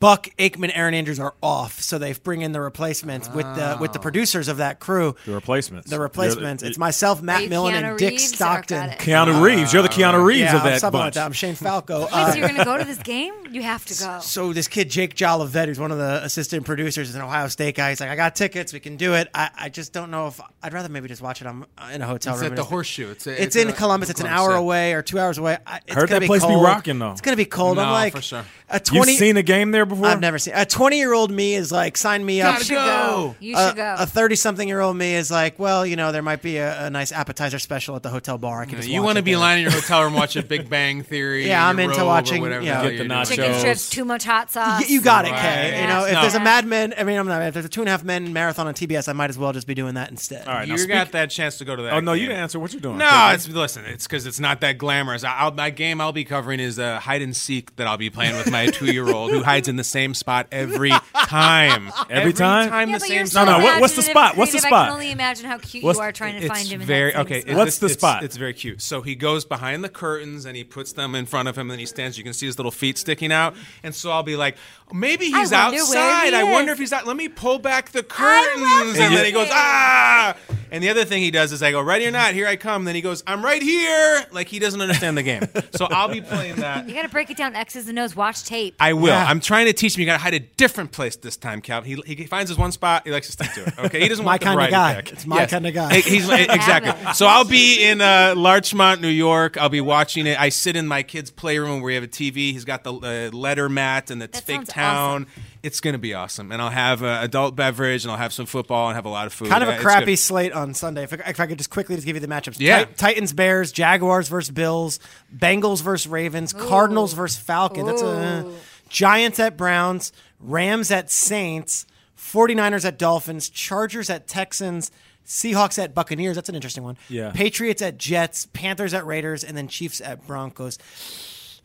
[0.00, 3.92] Buck, Aikman, Erin Andrews are off, so they bring in the replacements with the with
[3.92, 5.14] the producers of that crew.
[5.26, 5.90] The replacements.
[5.90, 6.62] The replacements.
[6.62, 8.78] You're It's myself, Matt you Millen, Keanu and Dick Reeves or Stockton.
[8.86, 8.98] got it?
[8.98, 9.74] Keanu Reeves.
[9.74, 11.14] You're the Keanu Reeves Yeah, of that something like bunch.
[11.16, 11.26] that.
[11.26, 12.00] I'm Shane Falco.
[12.00, 13.34] Wait, Uh, so you're going to go to this game?
[13.50, 14.20] You have to go.
[14.22, 17.74] so this kid Jake Jolivet, who's one of the assistant producers, is an Ohio State
[17.74, 17.90] guy.
[17.90, 19.28] He's like, I got tickets, we can do it.
[19.34, 22.06] I, I just don't know if I'd rather maybe just watch it on, in a
[22.06, 22.52] hotel It's room.
[22.52, 23.10] at the It's- Horseshoe.
[23.10, 24.08] It's, It's, in a- Columbus.
[24.08, 24.58] It's an Columbus, hour yeah.
[24.60, 25.58] away or two hours away.
[25.66, 26.64] I, it's Heard gonna that place be cold.
[26.64, 27.10] rocking, though.
[27.12, 27.78] It's gonna be cold.
[27.78, 28.44] I'm No, like for sure.
[28.70, 29.16] a You've twenty.
[29.16, 30.06] seen a game there before?
[30.06, 32.54] I've never seen a twenty-year-old me is like sign me up.
[32.54, 32.84] Gotta should go.
[32.86, 33.36] go.
[33.40, 33.96] You should go.
[33.98, 37.58] A thirty-something-year-old me is like, well, you know, there might be a, a nice appetizer
[37.58, 38.62] special at the hotel bar.
[38.62, 41.02] I can just You want to be lying in your hotel room watching Big Bang
[41.02, 41.46] Theory.
[41.46, 42.74] Yeah, in I'm your into robe or watching, whatever yeah.
[42.74, 43.18] hell Get the you're doing.
[43.18, 43.28] nachos.
[43.36, 44.80] Chicken strips, too much hot sauce.
[44.82, 45.40] Y- You got it, Right.
[45.40, 45.80] Kay.
[45.82, 46.20] You know, if No.
[46.22, 47.42] there's a Mad Men, I mean, I'm not.
[47.42, 49.52] If there's a Two and a Half Men marathon on TBS, I might as well
[49.52, 50.46] just be doing that instead.
[50.46, 51.92] All right, now You speak- got that chance to go to that.
[51.94, 52.28] Oh no, you game.
[52.30, 52.58] didn't answer.
[52.60, 52.98] What you're doing?
[52.98, 53.84] No, it's listen.
[53.86, 55.24] It's because it's not that glamorous.
[55.24, 58.10] I- I'll, my game I'll be covering is uh, hide and seek that I'll be
[58.10, 60.92] playing with my two-year-old who hides in the same spot every
[61.26, 61.90] time.
[62.08, 62.88] Every time?
[62.90, 63.46] Yeah, the same spot.
[63.46, 64.30] so No, no, what- what's the spot?
[64.32, 64.72] and What's the spot?
[64.72, 66.80] I can only imagine how cute What's- you are trying to It's find him.
[66.80, 67.40] In very that okay.
[67.40, 67.50] spot.
[67.52, 68.24] it- What's the it's- spot?
[68.24, 68.82] It's very cute.
[68.82, 71.80] So he goes behind the curtains and he puts them in front of him, and
[71.80, 72.16] he stands.
[72.18, 74.56] You can see his little feet sticking out, and so I'll be like,
[74.92, 76.30] maybe he's wonder outside.
[76.32, 77.06] he I wonder if he's out.
[77.06, 80.36] Let me pull back the love curtains, and then he goes ah.
[80.72, 82.84] And the other thing he does is I go ready or not, here I come.
[82.84, 84.24] Then he goes, I'm right here.
[84.30, 85.42] Like he doesn't understand the game.
[85.74, 86.88] So I'll be playing that.
[86.88, 88.14] You got to break it down X's and O's.
[88.14, 88.76] Watch tape.
[88.78, 89.08] I will.
[89.08, 89.24] Yeah.
[89.26, 90.00] I'm trying to teach him.
[90.00, 91.82] You got to hide a different place this time, Cal.
[91.82, 93.02] He, he finds his one spot.
[93.04, 93.78] He likes to stick to it.
[93.86, 94.94] Okay, he doesn't My want the kinda guy.
[94.94, 95.12] pack.
[95.12, 95.94] It's my kinda guy.
[96.00, 97.12] He's exactly.
[97.14, 99.56] So I'll be in uh, Larchmont, New York.
[99.58, 100.40] I'll be watching it.
[100.40, 102.52] I sit in my kid's playroom where we have a TV.
[102.52, 105.26] He's got the uh, letter mat and the That fake sounds town.
[105.62, 108.88] It's gonna be awesome, and I'll have uh, adult beverage, and I'll have some football,
[108.88, 109.48] and have a lot of food.
[109.48, 111.02] Kind of a it's crappy slate on Sunday.
[111.02, 112.84] If I, if I could just quickly just give you the matchups: Yeah.
[112.84, 115.00] Tit- Titans, Bears, Jaguars versus Bills,
[115.36, 117.86] Bengals versus Ravens, Cardinals versus Falcons.
[117.86, 118.54] That's a Ooh.
[118.90, 121.86] Giants at Browns, Rams at Saints,
[122.18, 124.90] 49ers at Dolphins, Chargers at Texans.
[125.26, 126.34] Seahawks at Buccaneers.
[126.34, 126.98] That's an interesting one.
[127.08, 127.30] Yeah.
[127.30, 130.76] Patriots at Jets, Panthers at Raiders, and then Chiefs at Broncos.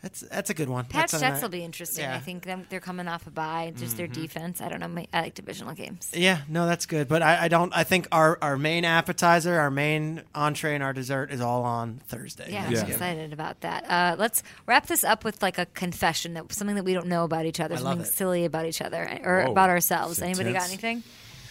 [0.06, 0.86] That's that's a good one.
[0.86, 2.04] Pats That's Sunday Jets will be interesting.
[2.04, 2.16] Yeah.
[2.16, 3.74] I think them, they're coming off a bye.
[3.76, 4.62] Just their defense.
[4.62, 4.88] I don't know.
[4.88, 6.12] my- I like divisional games.
[6.14, 7.08] Yeah, no, that's good.
[7.08, 7.76] But I, I don't.
[7.76, 12.02] I think our, our main appetizer, our main entree, and our dessert is all on
[12.08, 12.52] Thursday.
[12.52, 13.90] Yeah, I'm excited about that.
[13.90, 17.24] Uh, let's wrap this up with like a confession that something that we don't know
[17.24, 18.14] about each other, love something it.
[18.14, 20.20] silly about each other or Whoa, about ourselves.
[20.20, 21.02] it's Anybody got anything?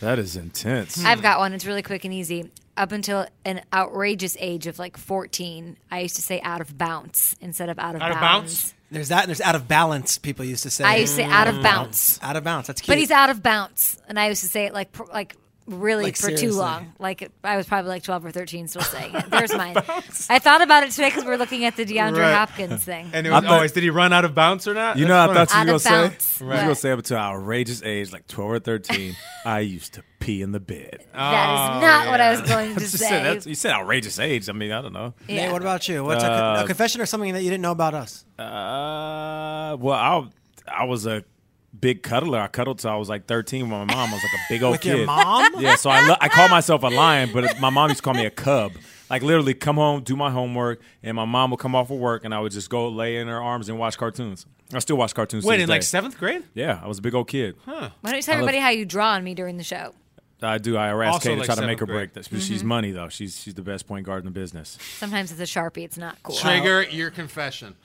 [0.00, 1.04] That is intense.
[1.04, 1.54] I've got one.
[1.54, 2.52] It's really quick and easy.
[2.76, 7.36] Up until an outrageous age of like 14, I used to say out of bounce
[7.40, 8.62] instead of out of Out of bounds.
[8.62, 8.74] bounds?
[8.90, 10.18] There's that, and there's out of balance.
[10.18, 10.84] People used to say.
[10.84, 11.62] I used to say out of mm.
[11.62, 12.20] bounce.
[12.22, 12.68] out of bounce.
[12.68, 12.92] That's cute.
[12.92, 16.16] But he's out of bounce, and I used to say it like like really Like,
[16.16, 16.92] for too long.
[16.98, 19.30] Like I was probably like twelve or thirteen, still saying it.
[19.30, 19.76] There's mine.
[20.28, 22.34] I thought about it today because we are looking at the DeAndre Right.
[22.34, 23.10] Hopkins thing.
[23.12, 24.98] And it I was thought- always, did he run out of bounds or not?
[24.98, 26.24] You know, I thought you were gonna bounds.
[26.24, 26.44] say.
[26.44, 29.16] You were gonna say up to an outrageous age, like twelve or thirteen.
[29.46, 31.04] I used to pee in the bed.
[31.12, 32.96] that is not what I was going to say.
[33.08, 34.48] said, that's, you said outrageous age.
[34.48, 35.12] I mean, I don't know.
[35.28, 35.52] Nate, Yeah.
[35.52, 36.02] what about you?
[36.02, 38.24] What's a, Uh, a confession or something that you didn't know about us?
[38.38, 40.26] Uh, well, I
[40.66, 41.24] I was a
[41.78, 42.40] big cuddler.
[42.40, 44.10] I cuddled till I was like thirteen with my mom.
[44.10, 44.96] I was like a big old With kid.
[44.98, 45.52] your mom?
[45.60, 48.14] Yeah, so I lo- I call myself a lion, but my mom used to call
[48.14, 48.72] me a cub.
[49.10, 52.24] Like literally, come home, do my homework, and my mom would come off of work,
[52.24, 54.46] and I would just go lay in her arms and watch cartoons.
[54.72, 55.44] I still watch cartoons.
[55.44, 55.84] to Wait, this in like day.
[55.86, 56.42] seventh grade?
[56.54, 57.54] Yeah, I was a big old kid.
[57.64, 59.94] Why don't you tell I love- everybody how you draw on me during the show?
[60.42, 60.76] I do.
[60.76, 62.28] I harass Also Kay to like try to make her seventh break this.
[62.28, 62.46] But Mm-hmm.
[62.52, 63.08] she's money though.
[63.08, 64.78] She's she's the best point guard in the business.
[64.98, 65.84] Sometimes it's a sharpie.
[65.84, 66.34] It's not cool.
[66.36, 67.76] Trigger your confession.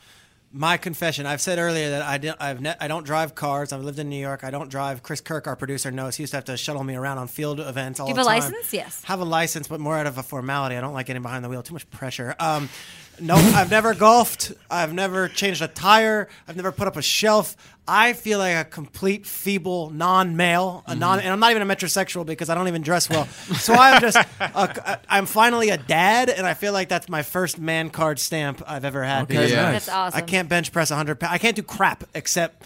[0.51, 1.27] My confession.
[1.27, 2.41] I've said earlier that I don't.
[2.41, 3.71] I've ne- I don't drive cars.
[3.71, 4.43] I've lived in New York.
[4.43, 5.03] I don't drive.
[5.03, 6.15] Chris Kirk, our producer, knows.
[6.15, 8.21] He used to have to shuttle me around on field events all Do you the
[8.21, 8.51] have a time.
[8.53, 8.73] license?
[8.73, 9.03] Yes.
[9.03, 10.75] Have a license, but more out of a formality.
[10.75, 11.61] I don't like getting behind the wheel.
[11.61, 12.35] Too much pressure.
[12.39, 12.67] Um,
[13.21, 14.53] no, I've never golfed.
[14.69, 16.27] I've never changed a tire.
[16.47, 17.55] I've never put up a shelf.
[17.87, 21.25] I feel like a complete feeble non-male, a non, mm-hmm.
[21.25, 23.25] and I'm not even a metrosexual because I don't even dress well.
[23.25, 27.57] So I'm just, a, I'm finally a dad, and I feel like that's my first
[27.57, 29.27] man card stamp I've ever had.
[29.27, 29.71] because Yeah.
[29.71, 30.17] That's awesome.
[30.17, 31.33] I can't bench press 100 pounds.
[31.33, 32.63] I can't do crap except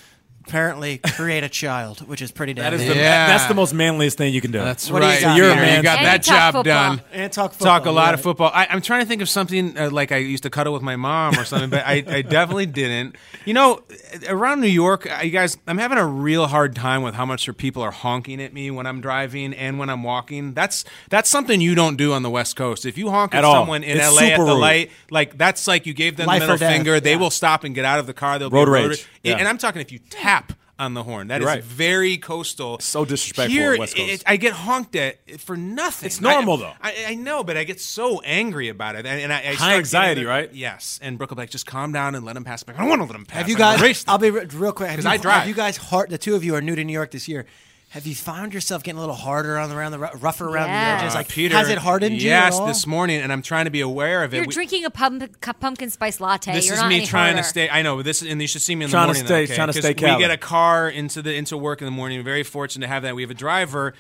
[0.48, 3.28] apparently create a child, which is pretty damn That is the Yeah.
[3.28, 4.60] that's the most manliest thing you can do.
[4.60, 5.22] That's What do you right.
[5.22, 5.38] got?
[5.38, 5.78] You're a man.
[5.78, 6.64] You got And that talk job football.
[6.96, 7.02] done.
[7.14, 7.66] And talk football.
[7.80, 8.14] Talk a lot yeah.
[8.16, 8.52] of football.
[8.54, 10.96] I, I'm trying to think of something uh, like I used to cuddle with my
[10.96, 13.16] mom or something, but I, I definitely didn't.
[13.46, 13.84] You know,
[14.28, 17.50] around New York, uh, you guys, I'm having a real hard time with how much
[17.58, 20.54] people are honking at me when I'm driving and when I'm walking.
[20.54, 22.86] That's that's something you don't do on the West Coast.
[22.86, 24.54] If you honk at, At someone in It's LA at the rude.
[24.60, 27.00] light, like that's like you gave them Life the middle death, finger.
[27.00, 27.18] They yeah.
[27.18, 28.40] will stop and get out of the car.
[28.40, 29.38] They'll Road be rage, road- yeah.
[29.38, 30.33] And I'm talking if you tap
[30.80, 31.28] on the horn.
[31.28, 31.64] That is You're right.
[31.64, 32.80] very coastal.
[32.80, 34.10] So disrespectful Here, West Coast.
[34.12, 36.08] it- I get honked at for nothing.
[36.08, 36.74] It's normal, I- though.
[36.82, 39.76] I, I know, but I get so angry about it, and, and I, I High
[39.78, 40.54] anxiety, getting- right?
[40.54, 42.64] Yes, and Brooke will be like, just calm down and let him pass.
[42.68, 43.38] I'm like, I don't want to let him pass.
[43.38, 44.04] Have you guys?
[44.08, 44.90] I'll be real quick.
[44.90, 45.40] Have 'Cause you, I drive.
[45.42, 46.10] Have you guys hard?
[46.10, 47.46] The two of you are new to New York this year.
[47.94, 51.00] Have you found yourself getting a little harder on the around the rougher around Yes.
[51.00, 51.14] the edges?
[51.16, 52.28] Uh, Like, Peter, has it hardened you?
[52.28, 54.38] Yes, this morning, and I'm trying to be aware of it.
[54.38, 55.24] You're We- drinking a pump,
[55.60, 56.54] pumpkin spice latte.
[56.54, 57.44] This You're is not me any trying harder.
[57.44, 57.70] to stay.
[57.70, 59.26] I know but this, and you should see me in Trying the to morning.
[59.28, 59.56] stay- though, okay?
[59.56, 62.18] trying to stay We get a car into the into work in the morning.
[62.18, 63.16] We're very fortunate to have that.
[63.16, 63.94] We have a driver.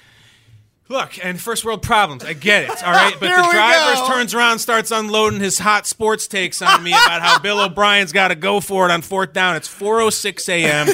[0.89, 2.25] Look, and first world problems.
[2.25, 2.83] I get it.
[2.83, 4.07] All right, but the driver go.
[4.07, 8.29] turns around, starts unloading his hot sports takes on me about how Bill O'Brien's got
[8.29, 9.55] to go for it on fourth down.
[9.55, 10.87] It's 4:06 a.m.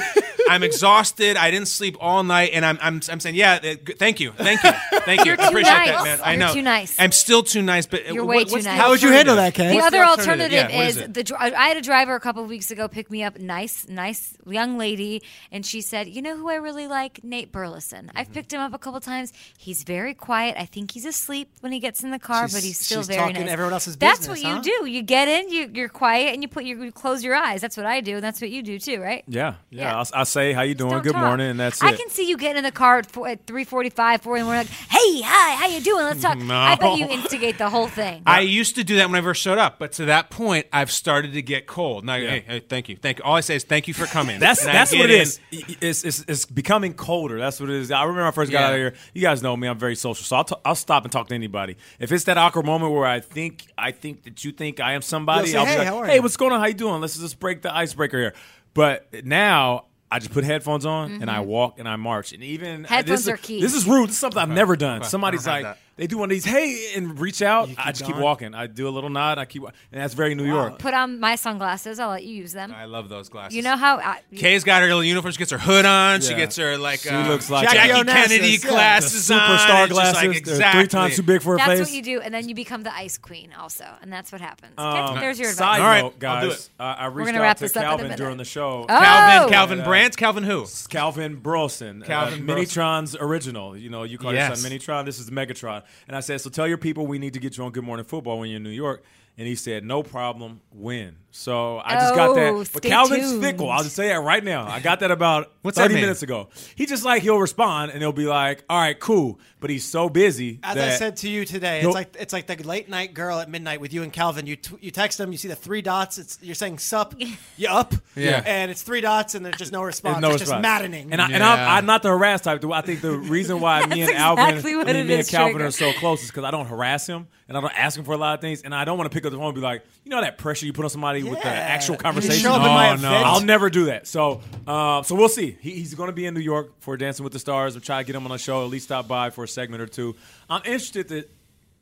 [0.49, 1.37] I'm exhausted.
[1.37, 4.63] I didn't sleep all night, and I'm I'm, I'm saying, yeah, uh, thank you, thank
[4.63, 4.71] you,
[5.05, 5.25] thank you.
[5.31, 5.87] You're I too appreciate nice.
[5.89, 6.19] that, man.
[6.23, 6.53] I You're know.
[6.53, 6.99] too nice.
[6.99, 8.65] I'm still too nice, but uh, You're what- way too nice.
[8.79, 9.69] How would you handle that, Kay?
[9.69, 11.13] The What's other alternative Yeah, what is, it?
[11.13, 13.87] the dri- I had a driver a couple of weeks ago pick me up, nice,
[13.87, 15.21] nice young lady,
[15.51, 17.23] and she said, "You know who I really like?
[17.23, 18.07] Nate Burleson.
[18.07, 18.17] Mm-hmm.
[18.17, 19.33] I've picked him up a couple times.
[19.57, 20.55] He's very quiet.
[20.57, 23.07] I think he's asleep when he gets in the car, She's- but he's still she's
[23.07, 23.51] very talking nice.
[23.51, 24.55] everyone else's That's what huh?
[24.55, 24.89] you do.
[24.89, 27.61] You get in, you, you're quiet, and you put your you close your eyes.
[27.61, 29.23] That's what I do, and that's what you do too, right?
[29.27, 29.79] Yeah, yeah.
[29.83, 29.97] Yeah.
[29.99, 31.23] I'll, I'll say how you doing, Don't good talk.
[31.23, 31.97] morning, and that's I it.
[31.99, 34.67] can see you getting in the car at, four, at 3.45, 4 in the morning,
[34.67, 36.03] like, hey, hi, how you doing?
[36.05, 36.37] Let's talk.
[36.49, 38.23] I bet you instigate the whole thing.
[38.25, 40.91] I used to do that when I first showed up, but to that point, I've
[40.91, 42.05] started to get cold.
[42.05, 43.23] Now, hey, hey, thank you, thank you.
[43.25, 44.39] All I say is thank you for coming.
[44.39, 45.21] That's And I that's get what it in.
[45.21, 45.39] is.
[45.81, 47.37] It's, it's it's becoming colder.
[47.39, 47.91] That's what it is.
[47.91, 48.67] I remember when I first got Yeah.
[48.67, 48.93] out of here.
[49.13, 49.67] You guys know me.
[49.67, 51.75] I'm very social, so I'll t- I'll stop and talk to anybody.
[51.99, 55.01] If it's that awkward moment where I think I think that you think I am
[55.01, 56.59] somebody, You'll say, I'll "Hey, like, how are "Hey, you?" what's going on?
[56.59, 57.01] How you doing?
[57.01, 58.33] Let's just break the icebreaker here."
[58.73, 59.85] But now.
[60.11, 62.85] I just put headphones on and I walk and I march and even Mm-hmm.
[62.85, 63.61] Headphones this, is- are key.
[63.61, 64.09] This is rude.
[64.09, 65.01] This is something I've never done.
[65.01, 65.07] okay.
[65.09, 67.67] Somebody's like have they do one of these hey and reach out.
[67.67, 68.23] keep I just keep going?
[68.23, 68.55] walking.
[68.55, 69.37] I do a little nod.
[69.37, 69.71] I keep and
[70.01, 70.79] that's very New York.
[70.79, 71.99] Put on my sunglasses.
[71.99, 72.73] I'll let you use them.
[72.73, 73.55] I love those glasses.
[73.55, 75.31] You know how I, Kay's got her little uniform.
[75.33, 76.21] She gets her hood on.
[76.21, 76.37] She Yeah.
[76.37, 78.69] gets her like She uh, looks like Jackie Jackie Onassis, Kennedy yeah.
[78.69, 79.39] glasses The on.
[79.41, 80.15] superstar It's just glasses.
[80.15, 80.81] Like, They're exactly.
[80.81, 81.67] three times too big for her face.
[81.67, 81.87] that's face.
[81.89, 84.73] what you do, and then you become the ice queen also, and that's what happens.
[84.77, 85.79] Okay, Um, there's your Side advice.
[85.81, 86.59] All right, note, I'll do guys.
[86.65, 86.69] it.
[86.79, 88.17] Uh, I reached gonna out wrap to this up in a Calvin minute.
[88.17, 88.83] during the show.
[88.83, 88.87] Oh!
[88.87, 90.65] Calvin, Calvin Uh, Brandt, Calvin who?
[90.89, 92.45] Calvin Burleson, Calvin uh, Burleson.
[92.45, 93.75] Minitron's original.
[93.75, 94.61] You know, you call your Yes.
[94.61, 95.05] son Minitron.
[95.05, 95.83] This is Megatron.
[96.07, 98.05] And I said, so tell your people we need to get you on Good Morning
[98.05, 99.03] Football when you're in New York.
[99.37, 100.61] And he said, no problem.
[100.71, 101.15] When?
[101.31, 102.69] So I just got Oh, that.
[102.73, 103.43] But Calvin's tuned.
[103.43, 103.69] fickle.
[103.69, 104.67] I'll just say that right now.
[104.67, 106.01] I got that about What's that 30 mean?
[106.03, 106.49] minutes ago.
[106.75, 109.39] He just like he'll respond and he'll be like, all right, cool.
[109.59, 110.59] But he's so busy.
[110.63, 113.39] As that I said to you today, it's like it's like the late night girl
[113.39, 114.47] at midnight with you and Calvin.
[114.47, 116.17] You t- you text them, you see the three dots.
[116.17, 117.13] It's you're saying sup,
[117.57, 118.41] you up, Yeah.
[118.45, 120.21] and it's three dots, and there's just no response.
[120.21, 120.49] No it's response.
[120.49, 121.11] just maddening.
[121.11, 121.53] And, I, and Yeah.
[121.53, 122.63] I'm, I'm not the harass type.
[122.63, 125.53] I think the reason why me and That's Alvin, exactly me, me and is, Calvin
[125.55, 125.67] Trigger.
[125.67, 128.13] are so close is because I don't harass him and I don't ask him for
[128.13, 129.61] a lot of things, and I don't want to pick up the phone and be
[129.61, 132.41] like, you know, that pressure you put on somebody with the actual conversation.
[132.43, 133.09] show up in my Oh, no.
[133.09, 133.25] event.
[133.25, 134.07] I'll never do that.
[134.07, 135.57] So, uh, so we'll see.
[135.61, 137.75] He, he's going to be in New York for Dancing with the Stars.
[137.75, 139.81] I'm trying to get him on a show, at least stop by for a segment
[139.81, 140.15] or two.
[140.49, 141.25] I'm interested to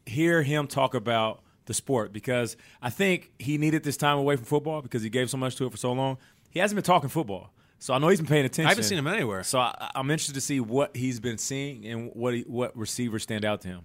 [0.05, 4.45] hear him talk about the sport because I think he needed this time away from
[4.45, 6.17] football because he gave so much to it for so long.
[6.49, 7.51] He hasn't been talking football.
[7.79, 8.65] So I know he's been paying attention.
[8.65, 9.43] I haven't seen him anywhere.
[9.43, 13.21] So I, I'm interested to see what he's been seeing and what he, what receivers
[13.23, 13.81] stand out to him.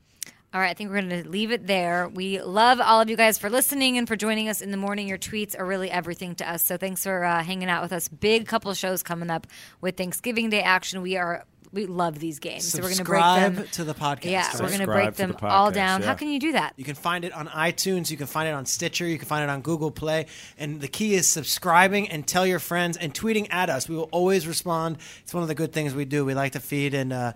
[0.55, 2.09] All right, I think we're going to leave it there.
[2.09, 5.09] We love all of you guys for listening and for joining us in the morning.
[5.09, 6.63] Your tweets are really everything to us.
[6.63, 8.09] So thanks for uh, hanging out with us.
[8.09, 9.47] Big couple shows coming up
[9.81, 11.01] with Thanksgiving Day action.
[11.01, 12.69] We are we love these games.
[12.69, 13.65] so we're going to break them.
[13.73, 14.25] to the podcast.
[14.25, 16.03] Yeah, we're going to break them the all down.
[16.03, 16.07] yeah.
[16.07, 16.75] How can you do that?
[16.77, 18.11] You can find it on iTunes.
[18.11, 19.07] You can find it on Stitcher.
[19.07, 20.27] You can find it on Google Play.
[20.59, 23.89] And the key is subscribing and tell your friends and tweeting at us.
[23.89, 24.99] We will always respond.
[25.23, 26.27] It's one of the good things we do.
[26.27, 27.33] We like to feed and uh,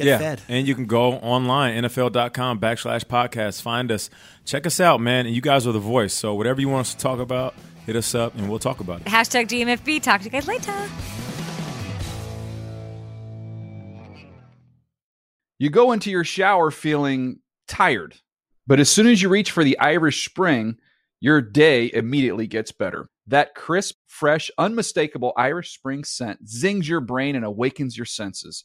[0.00, 0.42] get yeah, fed.
[0.48, 3.62] and you can go online NFL.com backslash podcast.
[3.62, 4.10] Find us,
[4.44, 5.26] check us out, man.
[5.26, 6.14] And you guys are the voice.
[6.14, 7.54] So whatever you want us to talk about,
[7.86, 9.06] hit us up, and we'll talk about it.
[9.06, 10.02] Hashtag GMFB.
[10.02, 10.74] Talk to you guys later.
[15.58, 18.16] You go into your shower feeling tired,
[18.66, 20.78] but as soon as you reach for the Irish Spring,
[21.20, 23.10] your day immediately gets better.
[23.26, 28.64] That crisp, fresh, unmistakable Irish Spring scent zings your brain and awakens your senses.